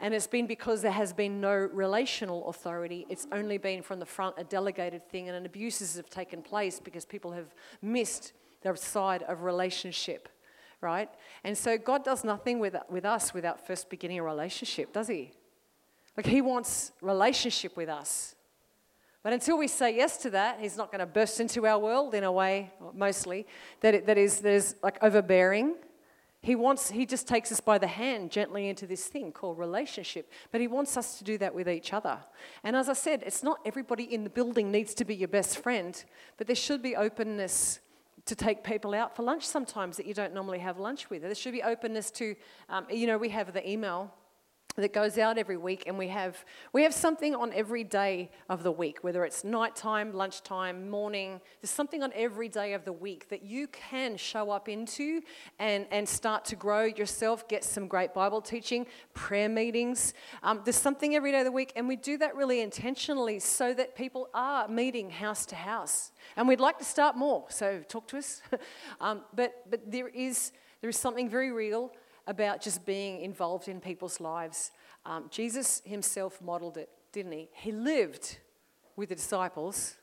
[0.00, 3.04] And it's been because there has been no relational authority.
[3.08, 7.04] It's only been from the front a delegated thing, and abuses have taken place because
[7.04, 10.28] people have missed the side of relationship,
[10.80, 11.08] right?
[11.42, 15.32] And so God does nothing with, with us without first beginning a relationship, does He?
[16.18, 18.34] Like he wants relationship with us.
[19.22, 22.12] But until we say yes to that, he's not going to burst into our world
[22.12, 23.46] in a way, mostly,
[23.82, 25.76] that, it, that, is, that is like overbearing.
[26.42, 30.28] He wants, he just takes us by the hand gently into this thing called relationship.
[30.50, 32.18] But he wants us to do that with each other.
[32.64, 35.58] And as I said, it's not everybody in the building needs to be your best
[35.58, 36.02] friend,
[36.36, 37.78] but there should be openness
[38.24, 41.22] to take people out for lunch sometimes that you don't normally have lunch with.
[41.22, 42.34] There should be openness to,
[42.68, 44.12] um, you know, we have the email
[44.82, 48.62] that goes out every week and we have we have something on every day of
[48.62, 53.28] the week whether it's nighttime lunchtime morning there's something on every day of the week
[53.28, 55.20] that you can show up into
[55.58, 60.14] and and start to grow yourself get some great bible teaching prayer meetings.
[60.42, 63.74] Um, there's something every day of the week and we do that really intentionally so
[63.74, 66.12] that people are meeting house to house.
[66.36, 68.42] And we'd like to start more so talk to us.
[69.00, 71.92] Um, but but there is there is something very real
[72.28, 74.70] about just being involved in people's lives.
[75.04, 77.48] Um, Jesus himself modeled it, didn't he?
[77.54, 78.38] He lived
[78.94, 79.96] with the disciples,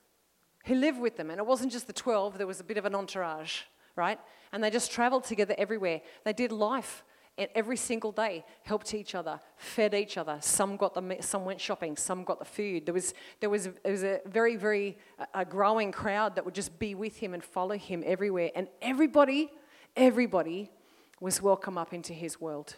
[0.64, 1.30] he lived with them.
[1.30, 3.62] And it wasn't just the 12, there was a bit of an entourage,
[3.96, 4.20] right?
[4.52, 6.02] And they just traveled together everywhere.
[6.24, 7.04] They did life
[7.38, 11.60] and every single day helped each other fed each other some got the some went
[11.60, 14.98] shopping some got the food there was there was, there was a very very
[15.34, 19.52] a growing crowd that would just be with him and follow him everywhere and everybody
[19.98, 20.72] everybody
[21.20, 22.76] was welcome up into his world.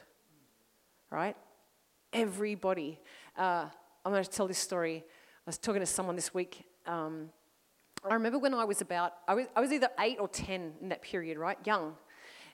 [1.10, 1.36] Right?
[2.14, 3.00] Everybody.
[3.38, 3.66] Uh,
[4.06, 5.04] I'm going to tell this story.
[5.06, 6.64] I was talking to someone this week.
[6.86, 7.30] Um,
[8.10, 10.90] I remember when I was about, I was, I was either eight or 10 in
[10.90, 11.58] that period, right?
[11.66, 11.96] Young.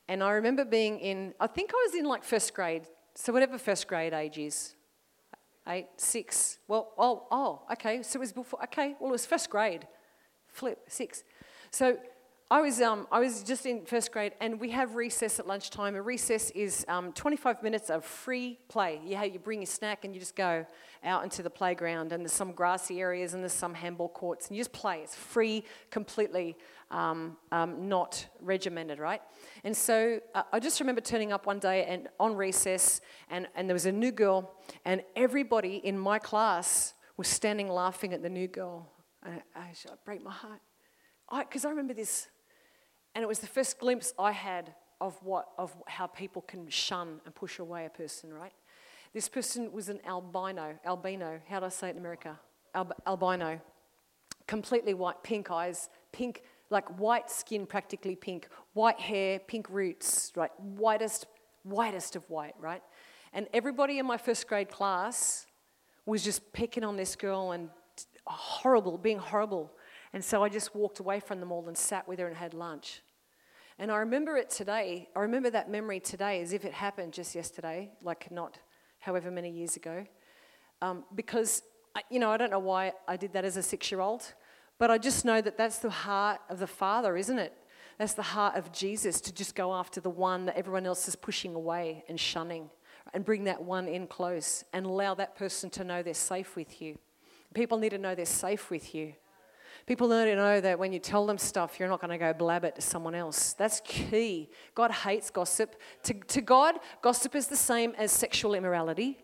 [0.08, 2.84] And I remember being in, I think I was in like first grade.
[3.16, 4.76] So, whatever first grade age is.
[5.68, 6.58] Eight, six.
[6.68, 8.04] Well, oh, oh, okay.
[8.04, 8.96] So it was before, okay.
[9.00, 9.88] Well, it was first grade.
[10.48, 11.24] Flip, six.
[11.72, 11.98] So
[12.54, 15.96] I was, um, I was just in first grade, and we have recess at lunchtime.
[15.96, 19.02] A recess is um, 25 minutes of free play.
[19.04, 20.64] You, have, you bring your snack and you just go
[21.04, 24.56] out into the playground, and there's some grassy areas and there's some handball courts, and
[24.56, 25.00] you just play.
[25.00, 26.56] It's free, completely
[26.92, 29.24] um, um not regimented, right?
[29.64, 33.68] And so uh, I just remember turning up one day and on recess, and, and
[33.68, 34.54] there was a new girl,
[34.86, 38.92] and everybody in my class was standing laughing at the new girl.
[39.24, 40.60] I, I, I break my heart.
[41.36, 42.28] Because I, I remember this
[43.16, 47.20] and it was the first glimpse I had of, what, of how people can shun
[47.26, 48.54] and push away a person, right?
[49.14, 52.40] This person was an albino, albino, how do I say it in America?
[52.74, 53.60] Al- albino,
[54.48, 60.52] completely white, pink eyes, pink, like white skin, practically pink, white hair, pink roots, right?
[60.60, 61.28] Whitest,
[61.64, 62.82] whitest of white, right?
[63.34, 65.46] And everybody in my first grade class
[66.06, 67.70] was just picking on this girl and
[68.26, 69.72] horrible, being horrible.
[70.14, 72.54] And so I just walked away from them all and sat with her and had
[72.54, 73.02] lunch.
[73.80, 75.10] And I remember it today.
[75.16, 78.60] I remember that memory today as if it happened just yesterday, like not
[79.00, 80.06] however many years ago.
[80.82, 81.64] Um, because,
[82.12, 84.34] you know, I don't know why I did that as a six year old,
[84.78, 87.54] but I just know that that's the heart of the Father, isn't it?
[87.98, 91.16] That's the heart of Jesus to just go after the one that everyone else is
[91.16, 92.70] pushing away and shunning
[93.14, 96.82] and bring that one in close and allow that person to know they're safe with
[96.82, 96.98] you.
[97.54, 99.14] People need to know they're safe with you.
[99.86, 102.32] People need to know that when you tell them stuff, you're not going to go
[102.34, 103.54] blab it to someone else.
[103.54, 104.50] That's key.
[104.76, 105.76] God hates gossip.
[106.04, 109.18] To, to God, gossip is the same as sexual immorality.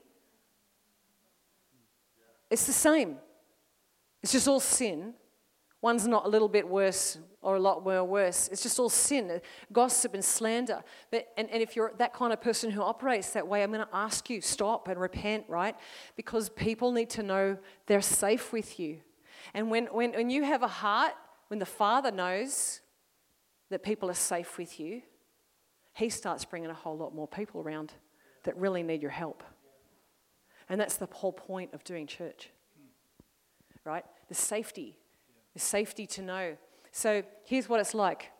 [2.49, 3.17] It's the same.
[4.21, 5.13] It's just all sin.
[5.81, 8.49] One's not a little bit worse or a lot more worse.
[8.51, 9.39] It's just all sin, uh,
[9.71, 10.83] gossip and slander.
[11.09, 13.85] But, and, and if you're that kind of person who operates that way, I'm going
[13.85, 15.75] to ask you stop and repent, right?
[16.17, 18.99] Because people need to know they're safe with you.
[19.53, 21.13] And when, when, when you have a heart,
[21.47, 22.81] when the Father knows
[23.69, 25.01] that people are safe with you,
[25.93, 27.93] He starts bringing a whole lot more people around
[28.43, 29.43] that really need your help.
[30.69, 32.49] And that's the whole point of doing church,
[33.85, 34.05] right?
[34.27, 34.97] The safety,
[35.53, 36.57] the safety to know.
[36.91, 38.31] So here's what it's like.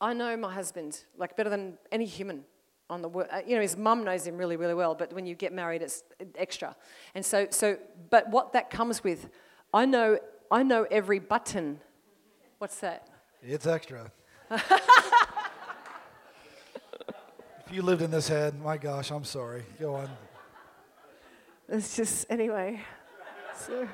[0.00, 2.44] I know my husband like better than any human
[2.90, 3.28] on the world.
[3.32, 5.80] Uh, you know, his mum knows him really, really well, but when you get married,
[5.80, 6.02] it's
[6.36, 6.76] extra.
[7.14, 7.78] And so, so,
[8.10, 9.30] but what that comes with,
[9.72, 10.18] I know,
[10.50, 11.80] I know every button.
[12.58, 13.08] What's that?
[13.42, 14.10] It's extra.
[14.50, 14.60] if
[17.70, 19.62] you lived in this head, my gosh, I'm sorry.
[19.78, 20.10] Go on.
[21.68, 22.80] It's just, anyway.
[23.54, 23.88] So,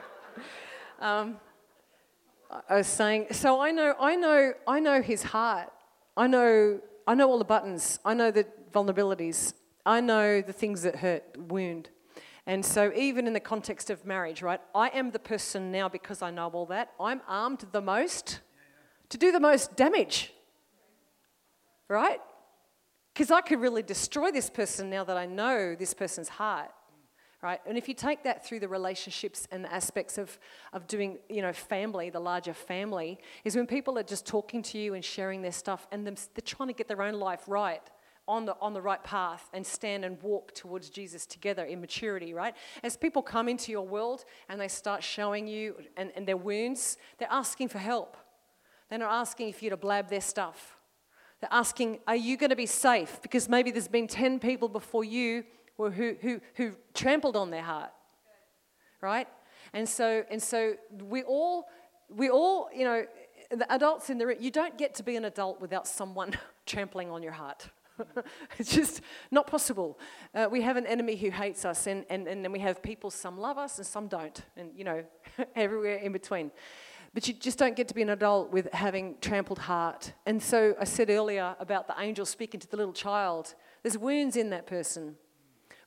[0.99, 1.37] um,
[2.71, 5.71] I was saying, so I know, I know, I know his heart.
[6.17, 7.99] I know, I know all the buttons.
[8.03, 9.53] I know the vulnerabilities.
[9.85, 11.91] I know the things that hurt, wound.
[12.49, 16.23] And so, even in the context of marriage, right, I am the person now because
[16.23, 16.93] I know all that.
[17.01, 18.41] I'm armed the most
[19.09, 20.33] to do the most damage,
[21.89, 22.21] right?
[23.13, 26.71] Because I could really destroy this person now that I know this person's heart,
[27.43, 27.61] right?
[27.67, 30.39] And if you take that through the relationships and the aspects of,
[30.73, 34.79] of doing, you know, family, the larger family, is when people are just talking to
[34.79, 37.83] you and sharing their stuff and they're trying to get their own life right
[38.29, 42.35] on the, on the right path and stand and walk towards Jesus together in maturity,
[42.35, 42.55] right?
[42.83, 46.97] As people come into your world and they start showing you and, and their wounds,
[47.19, 48.17] they're asking for help.
[48.89, 50.77] They're not asking for you to blab their stuff.
[51.41, 53.21] They're asking, are you going to be safe?
[53.23, 55.45] Because maybe there's been 10 people before you
[55.77, 57.91] who, who, who trampled on their heart,
[59.01, 59.29] right?
[59.73, 61.67] And so, and so we all,
[62.09, 63.05] we all, you know,
[63.51, 66.33] the adults in the room, you don't get to be an adult without someone
[66.67, 67.69] trampling on your heart.
[68.59, 69.99] it's just not possible.
[70.35, 73.11] Uh, we have an enemy who hates us, and, and, and then we have people,
[73.11, 75.05] some love us and some don't, and you know,
[75.57, 76.51] everywhere in between.
[77.15, 80.13] But you just don't get to be an adult with having trampled heart.
[80.27, 83.55] And so I said earlier about the angel speaking to the little child.
[83.83, 85.17] There's wounds in that person.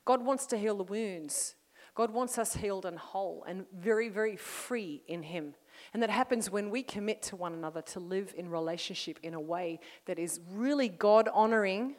[0.04, 1.54] God wants to heal the wounds.
[1.94, 5.54] God wants us healed and whole and very, very free in Him.
[5.92, 9.40] And that happens when we commit to one another to live in relationship in a
[9.40, 11.96] way that is really God honoring,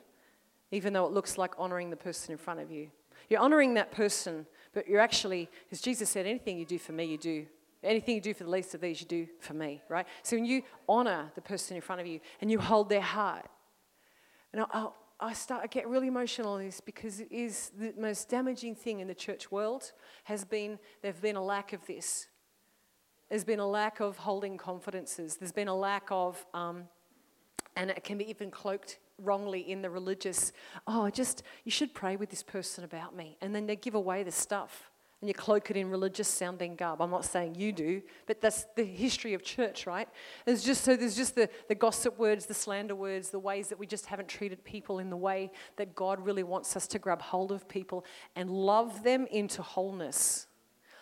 [0.71, 2.89] even though it looks like honoring the person in front of you.
[3.30, 7.06] You're honoring that person, but you're actually, as Jesus said, anything you do for me,
[7.06, 7.45] you do.
[7.84, 10.06] Anything you do for the least of these, you do for me, right?
[10.21, 13.45] So when you honor the person in front of you and you hold their heart,
[14.54, 14.88] and I,
[15.19, 18.99] I start, I get really emotional on this because it is the most damaging thing
[18.99, 19.91] in the church world
[20.25, 22.27] has been, there's been a lack of this.
[23.32, 25.38] There's been a lack of holding confidences.
[25.38, 26.84] There's been a lack of, um,
[27.78, 30.52] and it can be even cloaked wrongly in the religious,
[30.86, 33.38] oh, just, you should pray with this person about me.
[33.39, 34.91] And then they give away the stuff
[35.22, 37.02] and you cloak it in religious sounding garb.
[37.02, 40.10] I'm not saying you do, but that's the history of church, right?
[40.46, 43.80] There's just so there's just the, the gossip words, the slander words, the ways that
[43.80, 47.22] we just haven't treated people in the way that God really wants us to grab
[47.22, 48.04] hold of people
[48.36, 50.48] and love them into wholeness.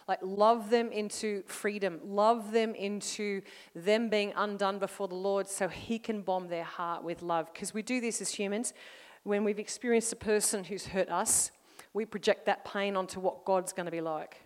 [0.10, 3.43] Like, love them into freedom, love them into
[3.76, 7.54] them being undone before the Lord so He can bomb their heart with love.
[7.54, 8.74] Because we do this as humans.
[9.22, 11.52] When we've experienced a person who's hurt us,
[11.93, 14.38] we project that pain onto what God's going to be like.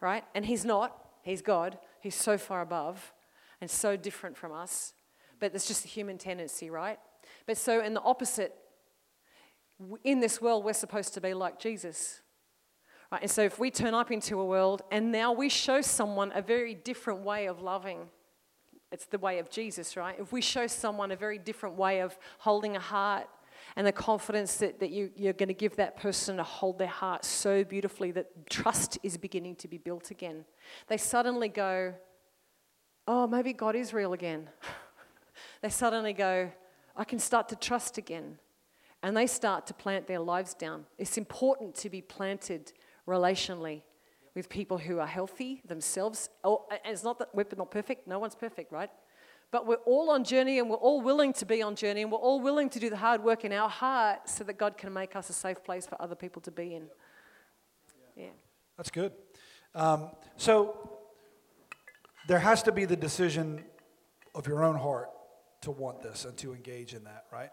[0.00, 0.24] Right?
[0.34, 1.78] And He's not, He's God.
[2.00, 3.12] He's so far above
[3.60, 4.94] and so different from us.
[5.38, 6.98] But it's just a human tendency, right?
[7.46, 8.52] But so, in the opposite,
[10.02, 12.21] in this world, we're supposed to be like Jesus.
[13.12, 13.20] Right?
[13.20, 16.40] And so, if we turn up into a world and now we show someone a
[16.40, 18.08] very different way of loving,
[18.90, 20.16] it's the way of Jesus, right?
[20.18, 23.28] If we show someone a very different way of holding a heart
[23.76, 26.88] and the confidence that, that you, you're going to give that person to hold their
[26.88, 30.46] heart so beautifully that trust is beginning to be built again,
[30.88, 31.92] they suddenly go,
[33.06, 34.48] Oh, maybe God is real again.
[35.60, 36.50] they suddenly go,
[36.96, 38.38] I can start to trust again.
[39.02, 40.86] And they start to plant their lives down.
[40.96, 42.72] It's important to be planted
[43.06, 43.82] relationally
[44.34, 46.30] with people who are healthy themselves.
[46.42, 48.90] Oh, it's not that we're not perfect, no one's perfect, right?
[49.50, 52.18] But we're all on journey and we're all willing to be on journey and we're
[52.18, 55.14] all willing to do the hard work in our heart so that God can make
[55.14, 56.86] us a safe place for other people to be in.
[58.16, 58.30] Yeah.
[58.78, 59.12] That's good.
[59.74, 60.98] Um, so
[62.28, 63.62] there has to be the decision
[64.34, 65.10] of your own heart
[65.62, 67.50] to want this and to engage in that, right?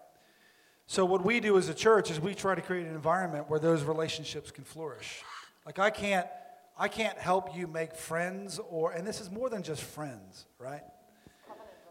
[0.87, 3.59] So what we do as a church is we try to create an environment where
[3.59, 5.21] those relationships can flourish.
[5.65, 6.27] Like I can't
[6.77, 10.83] I can't help you make friends or and this is more than just friends, right?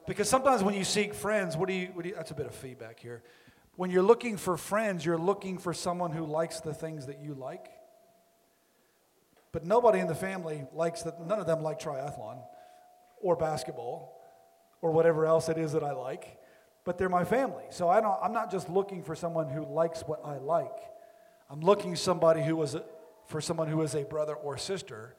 [0.06, 2.46] Because sometimes when you seek friends, what do you, what do you that's a bit
[2.46, 3.22] of feedback here.
[3.76, 7.34] When you're looking for friends, you're looking for someone who likes the things that you
[7.34, 7.68] like.
[9.52, 12.38] But nobody in the family likes that none of them like triathlon
[13.20, 14.18] or basketball
[14.80, 16.38] or whatever else it is that I like,
[16.84, 17.64] but they're my family.
[17.70, 20.76] So I don't, I'm not just looking for someone who likes what I like.
[21.50, 22.82] I'm looking somebody who a,
[23.28, 25.14] for someone who is a brother or sister,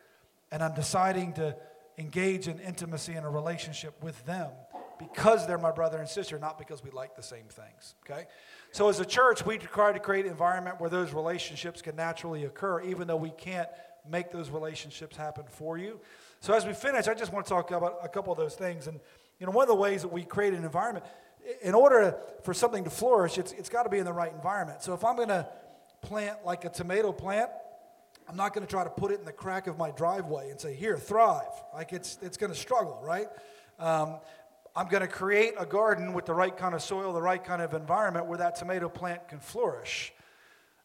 [0.52, 1.56] and I'm deciding to
[1.98, 4.50] engage in intimacy in a relationship with them
[4.98, 7.96] because they're my brother and sister, not because we like the same things.
[8.04, 8.26] Okay?
[8.72, 12.46] So as a church, we try to create an environment where those relationships can naturally
[12.46, 13.70] occur, even though we can't
[14.10, 16.00] make those relationships happen for you.
[16.42, 18.88] So as we finish, I just want to talk about a couple of those things.
[18.88, 19.00] And
[19.40, 21.06] you know, one of the ways that we create an environment,
[21.62, 24.82] in order for something to flourish, it's, it's got to be in the right environment.
[24.82, 25.48] So if I'm going to
[26.02, 27.50] plant like a tomato plant,
[28.30, 30.62] I'm not going to try to put it in the crack of my driveway and
[30.62, 31.50] say, here, thrive.
[31.74, 33.28] Like it's, it's going to struggle, right?
[33.80, 34.18] Um,
[34.76, 37.60] I'm going to create a garden with the right kind of soil, the right kind
[37.60, 40.14] of environment where that tomato plant can flourish.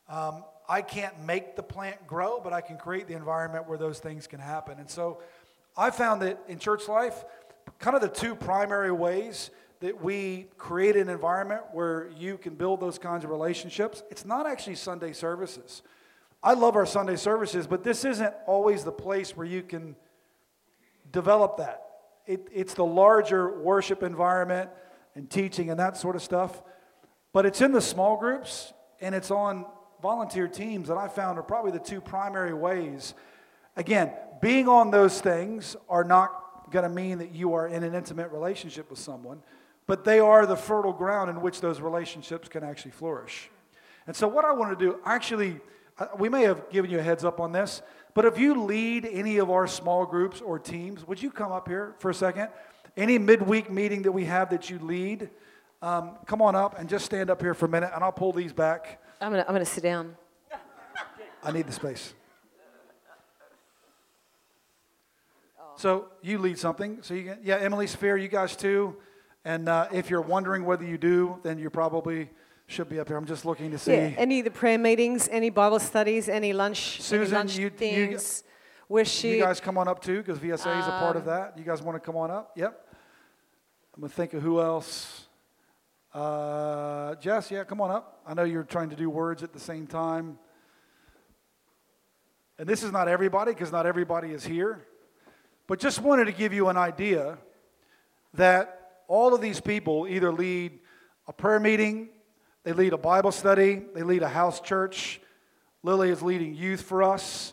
[0.08, 3.98] Um, I can't make the plant grow, but I can create the environment where those
[3.98, 4.78] things can happen.
[4.78, 5.20] And so
[5.76, 7.26] I found that in church life,
[7.78, 12.80] kind of the two primary ways that we create an environment where you can build
[12.80, 15.82] those kinds of relationships, it's not actually Sunday services.
[16.44, 19.96] I love our Sunday services, but this isn't always the place where you can
[21.10, 21.82] develop that.
[22.26, 24.68] It, it's the larger worship environment
[25.14, 26.62] and teaching and that sort of stuff.
[27.32, 29.64] But it's in the small groups and it's on
[30.02, 33.14] volunteer teams that I found are probably the two primary ways.
[33.74, 37.94] Again, being on those things are not going to mean that you are in an
[37.94, 39.42] intimate relationship with someone,
[39.86, 43.48] but they are the fertile ground in which those relationships can actually flourish.
[44.06, 45.60] And so, what I want to do, actually,
[46.18, 47.82] we may have given you a heads up on this,
[48.14, 51.68] but if you lead any of our small groups or teams, would you come up
[51.68, 52.48] here for a second?
[52.96, 55.30] Any midweek meeting that we have that you lead,
[55.82, 58.32] um, come on up and just stand up here for a minute, and I'll pull
[58.32, 59.02] these back.
[59.20, 60.16] I'm to I'm to sit down.
[61.42, 62.14] I need the space.
[65.76, 66.98] So you lead something.
[67.02, 68.96] So you can, yeah, Emily Sphere, you guys too.
[69.44, 72.30] And uh, if you're wondering whether you do, then you're probably
[72.66, 73.16] should be up here.
[73.16, 73.92] I'm just looking to see.
[73.92, 77.64] Yeah, any of the prayer meetings, any Bible studies, any lunch, any Susan, lunch you-
[77.64, 78.44] you- things,
[78.88, 79.30] worship.
[79.30, 81.58] You guys come on up too, because VSA is a part of Um, that.
[81.58, 82.52] You guys want to come on up?
[82.56, 82.94] Yep.
[83.94, 85.26] I'm gonna think of who else.
[86.12, 88.20] Uh, Jess, yeah, come on up.
[88.26, 90.38] I know you're trying to do words at the same time.
[92.58, 94.86] And this is not everybody, because not everybody is here.
[95.66, 97.38] But just wanted to give you an idea
[98.34, 100.78] that all of these people either lead
[101.26, 102.10] a prayer meeting,
[102.64, 105.20] they lead a Bible study, they lead a house church.
[105.82, 107.52] Lily is leading youth for us.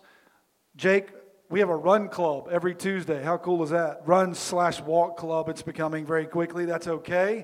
[0.77, 1.09] Jake,
[1.49, 3.21] we have a run club every Tuesday.
[3.21, 4.03] How cool is that?
[4.05, 5.49] Run slash walk club.
[5.49, 6.63] It's becoming very quickly.
[6.63, 7.43] That's okay.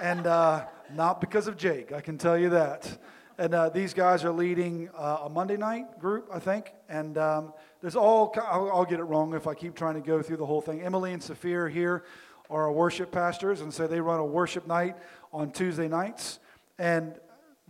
[0.00, 0.64] And uh,
[0.94, 2.98] not because of Jake, I can tell you that.
[3.36, 6.72] And uh, these guys are leading uh, a Monday night group, I think.
[6.88, 7.52] And um,
[7.82, 10.46] there's all, I'll, I'll get it wrong if I keep trying to go through the
[10.46, 10.80] whole thing.
[10.80, 12.04] Emily and Saphir are here
[12.48, 14.96] are our worship pastors, and so they run a worship night
[15.32, 16.38] on Tuesday nights.
[16.78, 17.18] And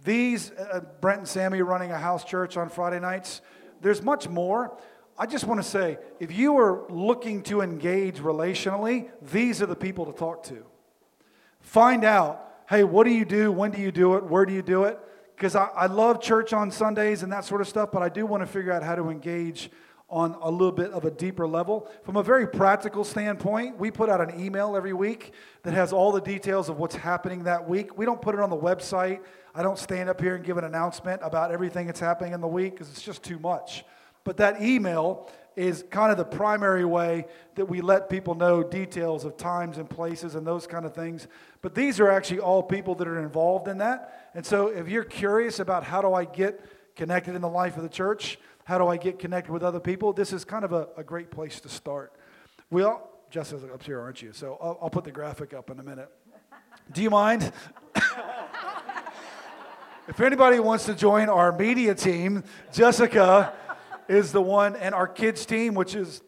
[0.02, 3.40] these, uh, Brent and Sammy running a house church on Friday nights,
[3.80, 4.76] there's much more.
[5.18, 9.76] I just want to say if you are looking to engage relationally, these are the
[9.76, 10.64] people to talk to.
[11.60, 13.50] Find out, hey, what do you do?
[13.50, 14.24] When do you do it?
[14.24, 14.98] Where do you do it?
[15.34, 18.26] Because I, I love church on Sundays and that sort of stuff, but I do
[18.26, 19.70] want to figure out how to engage
[20.08, 21.90] on a little bit of a deeper level.
[22.04, 25.32] From a very practical standpoint, we put out an email every week
[25.64, 27.98] that has all the details of what's happening that week.
[27.98, 29.20] We don't put it on the website.
[29.54, 32.46] I don't stand up here and give an announcement about everything that's happening in the
[32.46, 33.84] week because it's just too much.
[34.22, 39.24] But that email is kind of the primary way that we let people know details
[39.24, 41.26] of times and places and those kind of things.
[41.62, 44.30] But these are actually all people that are involved in that.
[44.34, 46.60] And so if you're curious about how do I get
[46.94, 50.12] connected in the life of the church, how do I get connected with other people,
[50.12, 52.12] this is kind of a, a great place to start.
[52.68, 54.32] We all, Jessica's up here, aren't you?
[54.32, 56.10] So I'll, I'll put the graphic up in a minute.
[56.92, 57.52] Do you mind?
[60.08, 62.42] if anybody wants to join our media team,
[62.72, 63.52] Jessica
[64.08, 66.20] is the one, and our kids team, which is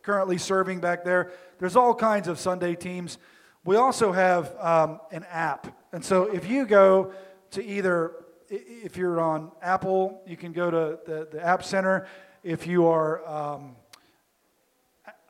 [0.00, 1.32] currently serving back there.
[1.58, 3.18] There's all kinds of Sunday teams.
[3.62, 5.66] We also have um, an app.
[5.92, 7.12] And so if you go
[7.50, 8.12] to either,
[8.52, 12.06] if you're on Apple, you can go to the, the App Center.
[12.42, 13.76] If you are um,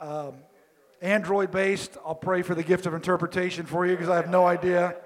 [0.00, 0.34] um,
[1.00, 4.46] Android based, I'll pray for the gift of interpretation for you because I have no
[4.46, 4.96] idea.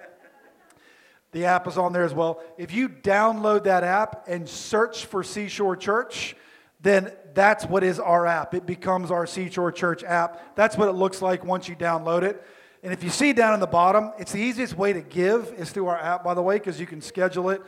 [1.33, 2.43] The app is on there as well.
[2.57, 6.35] If you download that app and search for Seashore Church,
[6.81, 8.55] then that's what is our app.
[8.55, 10.57] It becomes our Seashore Church app.
[10.57, 12.43] That's what it looks like once you download it.
[12.83, 15.71] And if you see down in the bottom, it's the easiest way to give is
[15.71, 17.61] through our app, by the way, because you can schedule it.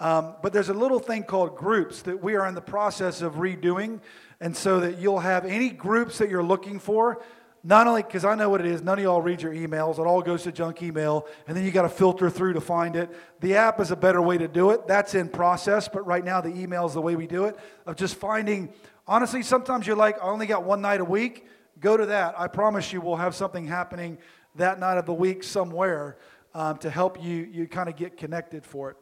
[0.00, 3.34] Um, but there's a little thing called groups that we are in the process of
[3.34, 4.00] redoing.
[4.40, 7.22] And so that you'll have any groups that you're looking for,
[7.62, 9.98] not only because I know what it is, none of y'all read your emails.
[9.98, 12.96] It all goes to junk email, and then you got to filter through to find
[12.96, 13.10] it.
[13.40, 14.86] The app is a better way to do it.
[14.86, 17.96] That's in process, but right now the email is the way we do it of
[17.96, 18.72] just finding.
[19.06, 21.46] Honestly, sometimes you're like, I only got one night a week.
[21.78, 22.40] Go to that.
[22.40, 24.16] I promise you, we'll have something happening
[24.54, 26.16] that night of the week somewhere
[26.54, 28.96] um, to help you you kind of get connected for it.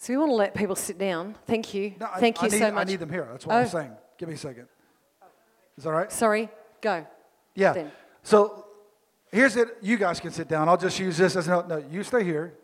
[0.00, 1.34] So we want to let people sit down.
[1.46, 1.92] Thank you.
[2.00, 2.86] No, Thank I you need, so much.
[2.86, 3.28] I need them here.
[3.30, 3.68] That's what I'm Oh.
[3.68, 3.92] saying.
[4.16, 4.66] Give me a second.
[5.76, 6.10] Is that right?
[6.10, 6.48] Sorry,
[6.80, 7.06] go.
[7.54, 7.74] Yeah.
[7.74, 7.92] Then.
[8.22, 8.64] So
[9.30, 9.68] here's it.
[9.82, 10.70] You guys can sit down.
[10.70, 11.60] I'll just use this as no.
[11.60, 12.54] No, you stay here.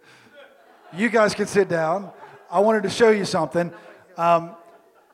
[0.94, 2.10] You guys can sit down.
[2.50, 3.70] I wanted to show you something.
[4.16, 4.56] Um,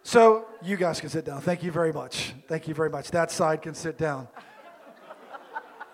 [0.04, 1.40] so you guys can sit down.
[1.40, 2.34] Thank you very much.
[2.46, 3.10] Thank you very much.
[3.10, 4.28] That side can sit down.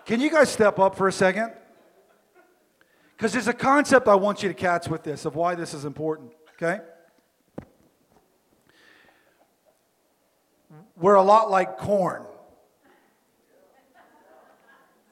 [0.05, 1.53] Can you guys step up for a second?
[3.19, 5.83] Because there's a concept I want you to catch with this of why this is
[5.83, 6.31] important.
[6.53, 6.79] Okay.
[10.95, 12.23] We're a lot like corn.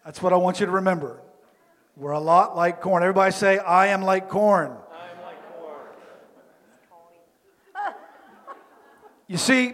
[0.06, 1.20] That's what I want you to remember.
[1.98, 3.04] We're a lot like corn.
[3.04, 4.72] Everybody say, I am like corn.
[9.28, 9.74] You see,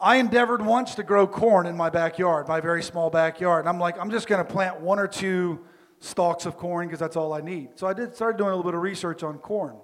[0.00, 3.60] I endeavored once to grow corn in my backyard, my very small backyard.
[3.60, 5.60] And I'm like, I'm just going to plant one or two
[6.00, 7.70] stalks of corn because that's all I need.
[7.76, 9.76] So I did started doing a little bit of research on corn.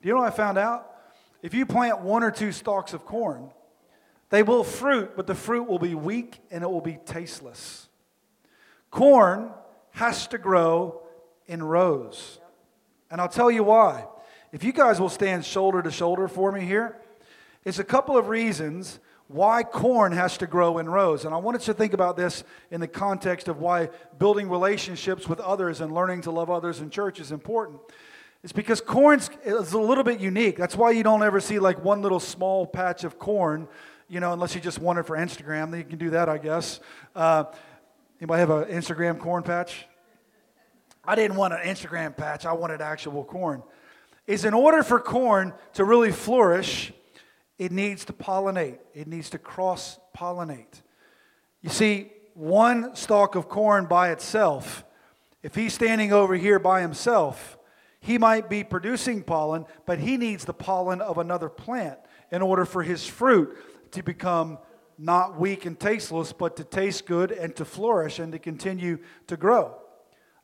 [0.00, 0.88] Do you know what I found out?
[1.42, 3.50] If you plant one or two stalks of corn,
[4.30, 7.88] they will fruit, but the fruit will be weak and it will be tasteless.
[8.90, 9.50] Corn
[9.90, 11.02] has to grow
[11.46, 12.38] in rows.
[13.10, 14.06] And I'll tell you why.
[14.52, 16.96] If you guys will stand shoulder to shoulder for me here,
[17.64, 21.24] it's a couple of reasons why corn has to grow in rows.
[21.24, 25.40] And I wanted to think about this in the context of why building relationships with
[25.40, 27.80] others and learning to love others in church is important.
[28.42, 30.56] It's because corn is a little bit unique.
[30.56, 33.68] That's why you don't ever see like one little small patch of corn,
[34.08, 35.70] you know, unless you just want it for Instagram.
[35.70, 36.80] Then you can do that, I guess.
[37.14, 37.44] Uh,
[38.20, 39.86] anybody have an Instagram corn patch?
[41.04, 42.44] I didn't want an Instagram patch.
[42.44, 43.62] I wanted actual corn.
[44.26, 46.92] Is in order for corn to really flourish,
[47.62, 48.80] it needs to pollinate.
[48.92, 50.82] It needs to cross pollinate.
[51.60, 54.84] You see, one stalk of corn by itself,
[55.44, 57.56] if he's standing over here by himself,
[58.00, 62.00] he might be producing pollen, but he needs the pollen of another plant
[62.32, 63.56] in order for his fruit
[63.92, 64.58] to become
[64.98, 68.98] not weak and tasteless, but to taste good and to flourish and to continue
[69.28, 69.76] to grow.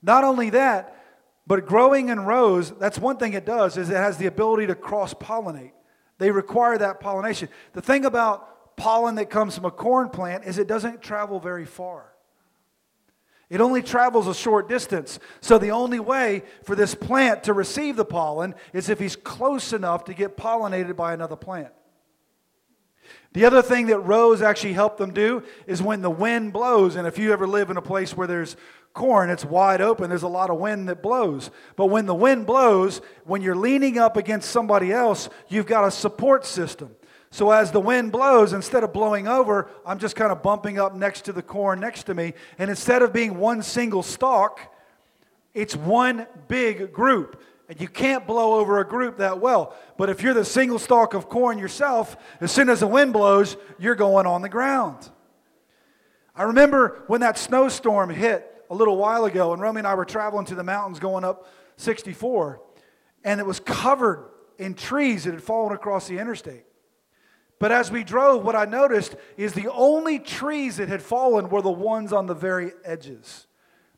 [0.03, 1.05] Not only that,
[1.49, 4.77] but growing in rows, that's one thing it does, is it has the ability to
[4.77, 5.73] cross pollinate.
[6.19, 7.49] They require that pollination.
[7.73, 11.65] The thing about pollen that comes from a corn plant is it doesn't travel very
[11.65, 12.13] far.
[13.51, 15.19] It only travels a short distance.
[15.41, 19.73] So the only way for this plant to receive the pollen is if he's close
[19.73, 21.73] enough to get pollinated by another plant.
[23.33, 27.07] The other thing that rows actually help them do is when the wind blows, and
[27.07, 28.57] if you ever live in a place where there's
[28.95, 31.51] corn, it's wide open, there's a lot of wind that blows.
[31.77, 35.91] But when the wind blows, when you're leaning up against somebody else, you've got a
[35.91, 36.97] support system.
[37.31, 40.95] So as the wind blows, instead of blowing over, I'm just kind of bumping up
[40.95, 42.33] next to the corn next to me.
[42.59, 44.61] And instead of being one single stalk,
[45.53, 47.43] it's one big group.
[47.69, 49.75] And you can't blow over a group that well.
[49.99, 53.57] But if you're the single stalk of corn yourself, as soon as the wind blows,
[53.79, 55.11] you're going on the ground.
[56.35, 60.05] I remember when that snowstorm hit a little while ago, and Romy and I were
[60.05, 61.47] traveling to the mountains going up
[61.77, 62.61] 64,
[63.25, 66.65] and it was covered in trees that had fallen across the interstate.
[67.59, 71.61] But as we drove, what I noticed is the only trees that had fallen were
[71.61, 73.48] the ones on the very edges.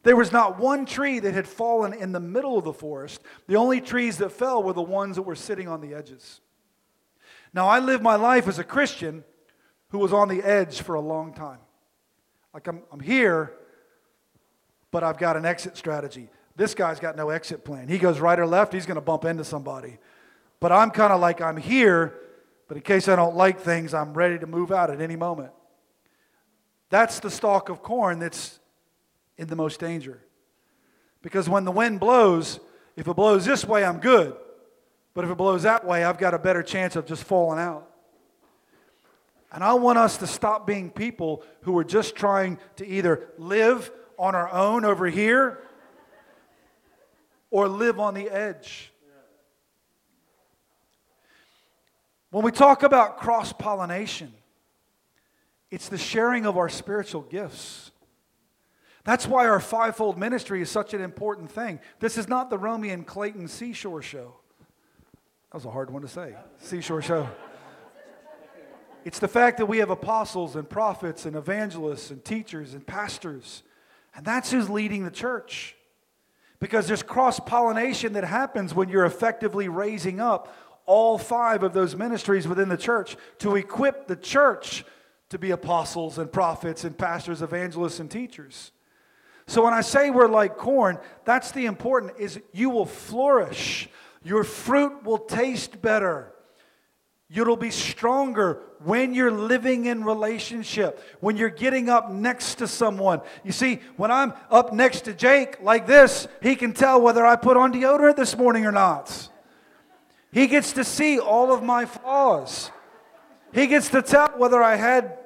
[0.02, 3.20] There was not one tree that had fallen in the middle of the forest.
[3.46, 6.40] The only trees that fell were the ones that were sitting on the edges.
[7.52, 9.24] Now, I lived my life as a Christian
[9.88, 11.58] who was on the edge for a long time.
[12.54, 13.52] Like, I'm, I'm here,
[14.90, 16.30] but I've got an exit strategy.
[16.56, 17.88] This guy's got no exit plan.
[17.88, 19.98] He goes right or left, he's going to bump into somebody.
[20.60, 22.14] But I'm kind of like, I'm here,
[22.68, 25.52] but in case I don't like things, I'm ready to move out at any moment.
[26.88, 28.59] That's the stalk of corn that's
[29.40, 30.20] in the most danger.
[31.22, 32.60] Because when the wind blows,
[32.94, 34.36] if it blows this way, I'm good.
[35.14, 37.88] But if it blows that way, I've got a better chance of just falling out.
[39.50, 43.90] And I want us to stop being people who are just trying to either live
[44.18, 45.58] on our own over here
[47.50, 48.92] or live on the edge.
[52.30, 54.32] When we talk about cross pollination,
[55.70, 57.89] it's the sharing of our spiritual gifts.
[59.04, 61.80] That's why our fivefold ministry is such an important thing.
[62.00, 64.34] This is not the Romy and Clayton Seashore Show.
[65.50, 66.34] That was a hard one to say.
[66.58, 67.28] Seashore Show.
[69.04, 73.62] It's the fact that we have apostles and prophets and evangelists and teachers and pastors.
[74.14, 75.74] And that's who's leading the church.
[76.58, 81.96] Because there's cross pollination that happens when you're effectively raising up all five of those
[81.96, 84.84] ministries within the church to equip the church
[85.30, 88.72] to be apostles and prophets and pastors, evangelists, and teachers.
[89.50, 93.88] So when I say we're like corn, that's the important is you will flourish.
[94.22, 96.32] Your fruit will taste better.
[97.28, 103.22] You'll be stronger when you're living in relationship, when you're getting up next to someone.
[103.42, 107.34] You see, when I'm up next to Jake like this, he can tell whether I
[107.34, 109.30] put on deodorant this morning or not.
[110.30, 112.70] He gets to see all of my flaws.
[113.52, 115.18] He gets to tell whether I had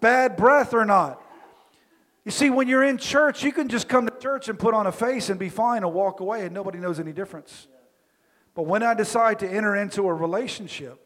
[0.00, 1.21] bad breath or not.
[2.24, 4.86] You see, when you're in church, you can just come to church and put on
[4.86, 7.66] a face and be fine and walk away, and nobody knows any difference.
[8.54, 11.00] But when I decide to enter into a relationship,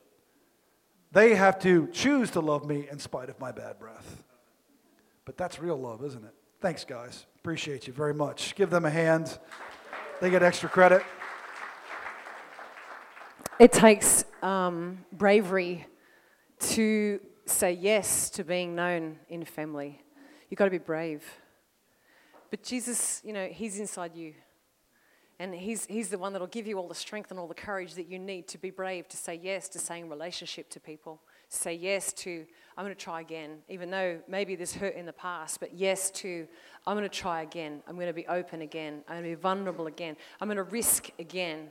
[1.12, 4.24] they have to choose to love me in spite of my bad breath.
[5.24, 6.34] But that's real love, isn't it?
[6.60, 7.26] Thanks, guys.
[7.38, 8.54] Appreciate you very much.
[8.54, 9.38] Give them a hand,
[10.20, 11.02] they get extra credit.
[13.58, 15.86] It takes um, bravery
[16.60, 20.02] to say yes to being known in family.
[20.48, 21.24] You've got to be brave.
[22.50, 24.34] But Jesus, you know, He's inside you.
[25.38, 27.94] And he's, he's the one that'll give you all the strength and all the courage
[27.94, 31.20] that you need to be brave, to say yes to saying relationship to people.
[31.50, 35.12] Say yes to, I'm going to try again, even though maybe there's hurt in the
[35.12, 36.48] past, but yes to,
[36.86, 37.82] I'm going to try again.
[37.86, 39.04] I'm going to be open again.
[39.06, 40.16] I'm going to be vulnerable again.
[40.40, 41.68] I'm going to risk again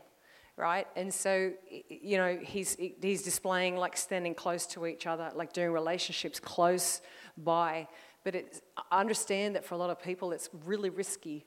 [0.57, 0.87] right?
[0.95, 1.51] And so,
[1.89, 7.01] you know, he's, he's displaying like standing close to each other, like doing relationships close
[7.37, 7.89] by.
[8.25, 8.61] But it's,
[8.91, 11.45] I understand that for a lot of people, it's really risky,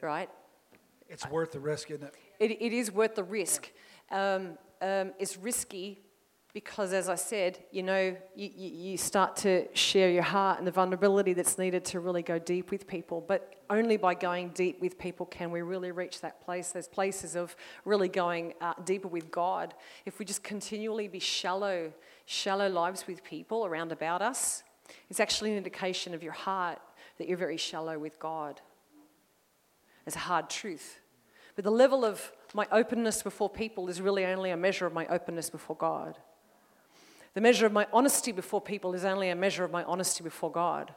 [0.00, 0.30] right?
[1.08, 2.14] It's worth the risk, isn't it?
[2.38, 3.70] It, it is worth the risk.
[4.10, 5.98] Um, um, it's risky
[6.54, 10.70] because, as I said, you know, you, you start to share your heart and the
[10.70, 13.20] vulnerability that's needed to really go deep with people.
[13.20, 17.34] But only by going deep with people can we really reach that place, those places
[17.34, 19.74] of really going uh, deeper with God.
[20.06, 21.92] If we just continually be shallow,
[22.26, 24.62] shallow lives with people around about us,
[25.08, 26.78] it's actually an indication of your heart
[27.18, 28.60] that you're very shallow with God.
[30.06, 30.98] It's a hard truth.
[31.54, 35.06] But the level of my openness before people is really only a measure of my
[35.06, 36.18] openness before God.
[37.34, 40.50] The measure of my honesty before people is only a measure of my honesty before
[40.50, 40.92] God.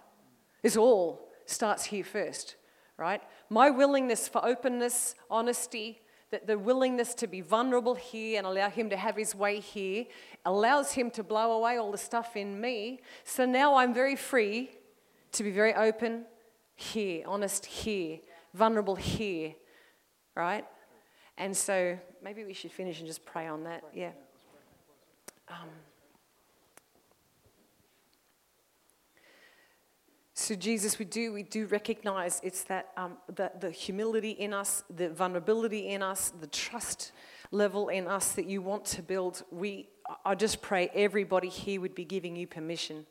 [0.61, 2.55] This all starts here first,
[2.97, 3.21] right?
[3.49, 6.01] My willingness for openness, honesty,
[6.32, 10.05] that the willingness to be vulnerable here and allow Him to have His way here
[10.45, 13.01] allows Him to blow away all the stuff in me.
[13.23, 14.71] So now I'm very free
[15.34, 16.26] to be very open
[16.76, 18.19] here, honest here,
[18.53, 19.53] vulnerable here,
[20.36, 20.65] right?
[21.38, 23.84] And so maybe we should finish and just pray on that.
[23.93, 24.11] Yeah.
[25.47, 25.69] Um,
[30.46, 34.84] So Jesus, we do we do recognize it's that um, the, the humility in us,
[34.96, 37.14] the vulnerability in us, the trust
[37.50, 39.41] level in us that you want to build.
[39.50, 39.89] We
[40.24, 43.08] I just pray everybody here would be giving you permission,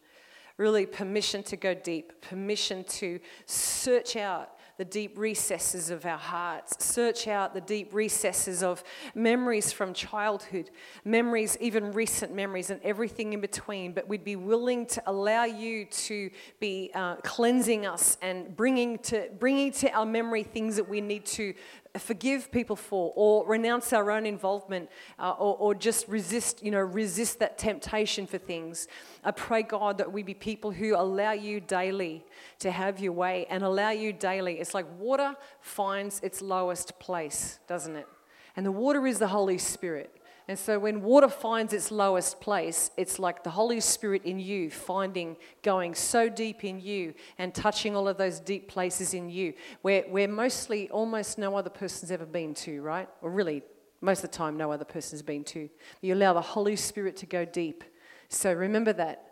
[0.59, 6.85] really permission to go deep, permission to search out the deep recesses of our hearts,
[6.85, 8.83] search out the deep recesses of
[9.15, 10.71] memories from childhood,
[11.05, 13.93] memories, even recent memories, and everything in between.
[13.93, 19.29] But we'd be willing to allow you to be uh, cleansing us and bringing to,
[19.39, 21.55] bringing to our memory things that we need to
[21.99, 24.89] forgive people for or renounce our own involvement
[25.19, 28.89] uh, or, or just resist, you know, resist that temptation for things.
[29.23, 32.25] I pray, God, that we be people who allow you daily
[32.59, 34.59] to have your way and allow you daily.
[34.59, 38.09] It's like water finds its lowest place, doesn't it?
[38.57, 40.21] And the water is the Holy Spirit.
[40.47, 44.71] And so when water finds its lowest place, it's like the Holy Spirit in you
[44.71, 49.55] finding, going so deep in you and touching all of those deep places in you
[49.81, 53.09] where, where mostly almost no other person's ever been to, right?
[53.23, 53.63] Or really,
[54.03, 55.71] most of the time, no other person's been to.
[56.03, 57.83] You allow the Holy Spirit to go deep.
[58.29, 59.31] So remember that.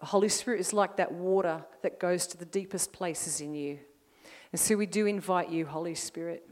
[0.00, 3.78] Holy Spirit is like that water that goes to the deepest places in you.
[4.52, 6.48] And so we do invite you, Holy Spirit.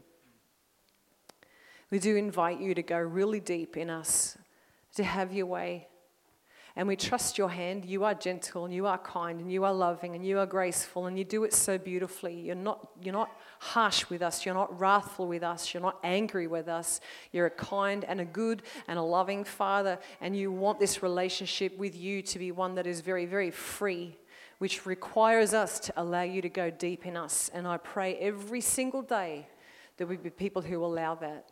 [1.91, 4.37] We do invite you to go really deep in us,
[4.95, 5.87] to have your way.
[6.77, 7.83] And we trust your hand.
[7.83, 11.07] You are gentle and you are kind and you are loving and you are graceful
[11.07, 12.33] and you do it so beautifully.
[12.33, 13.29] You're not, you're not
[13.59, 14.45] harsh with us.
[14.45, 15.73] You're not wrathful with us.
[15.73, 17.01] You're not angry with us.
[17.33, 19.99] You're a kind and a good and a loving Father.
[20.21, 24.17] And you want this relationship with you to be one that is very, very free,
[24.59, 27.51] which requires us to allow you to go deep in us.
[27.53, 29.45] And I pray every single day
[29.97, 31.51] that we be people who allow that.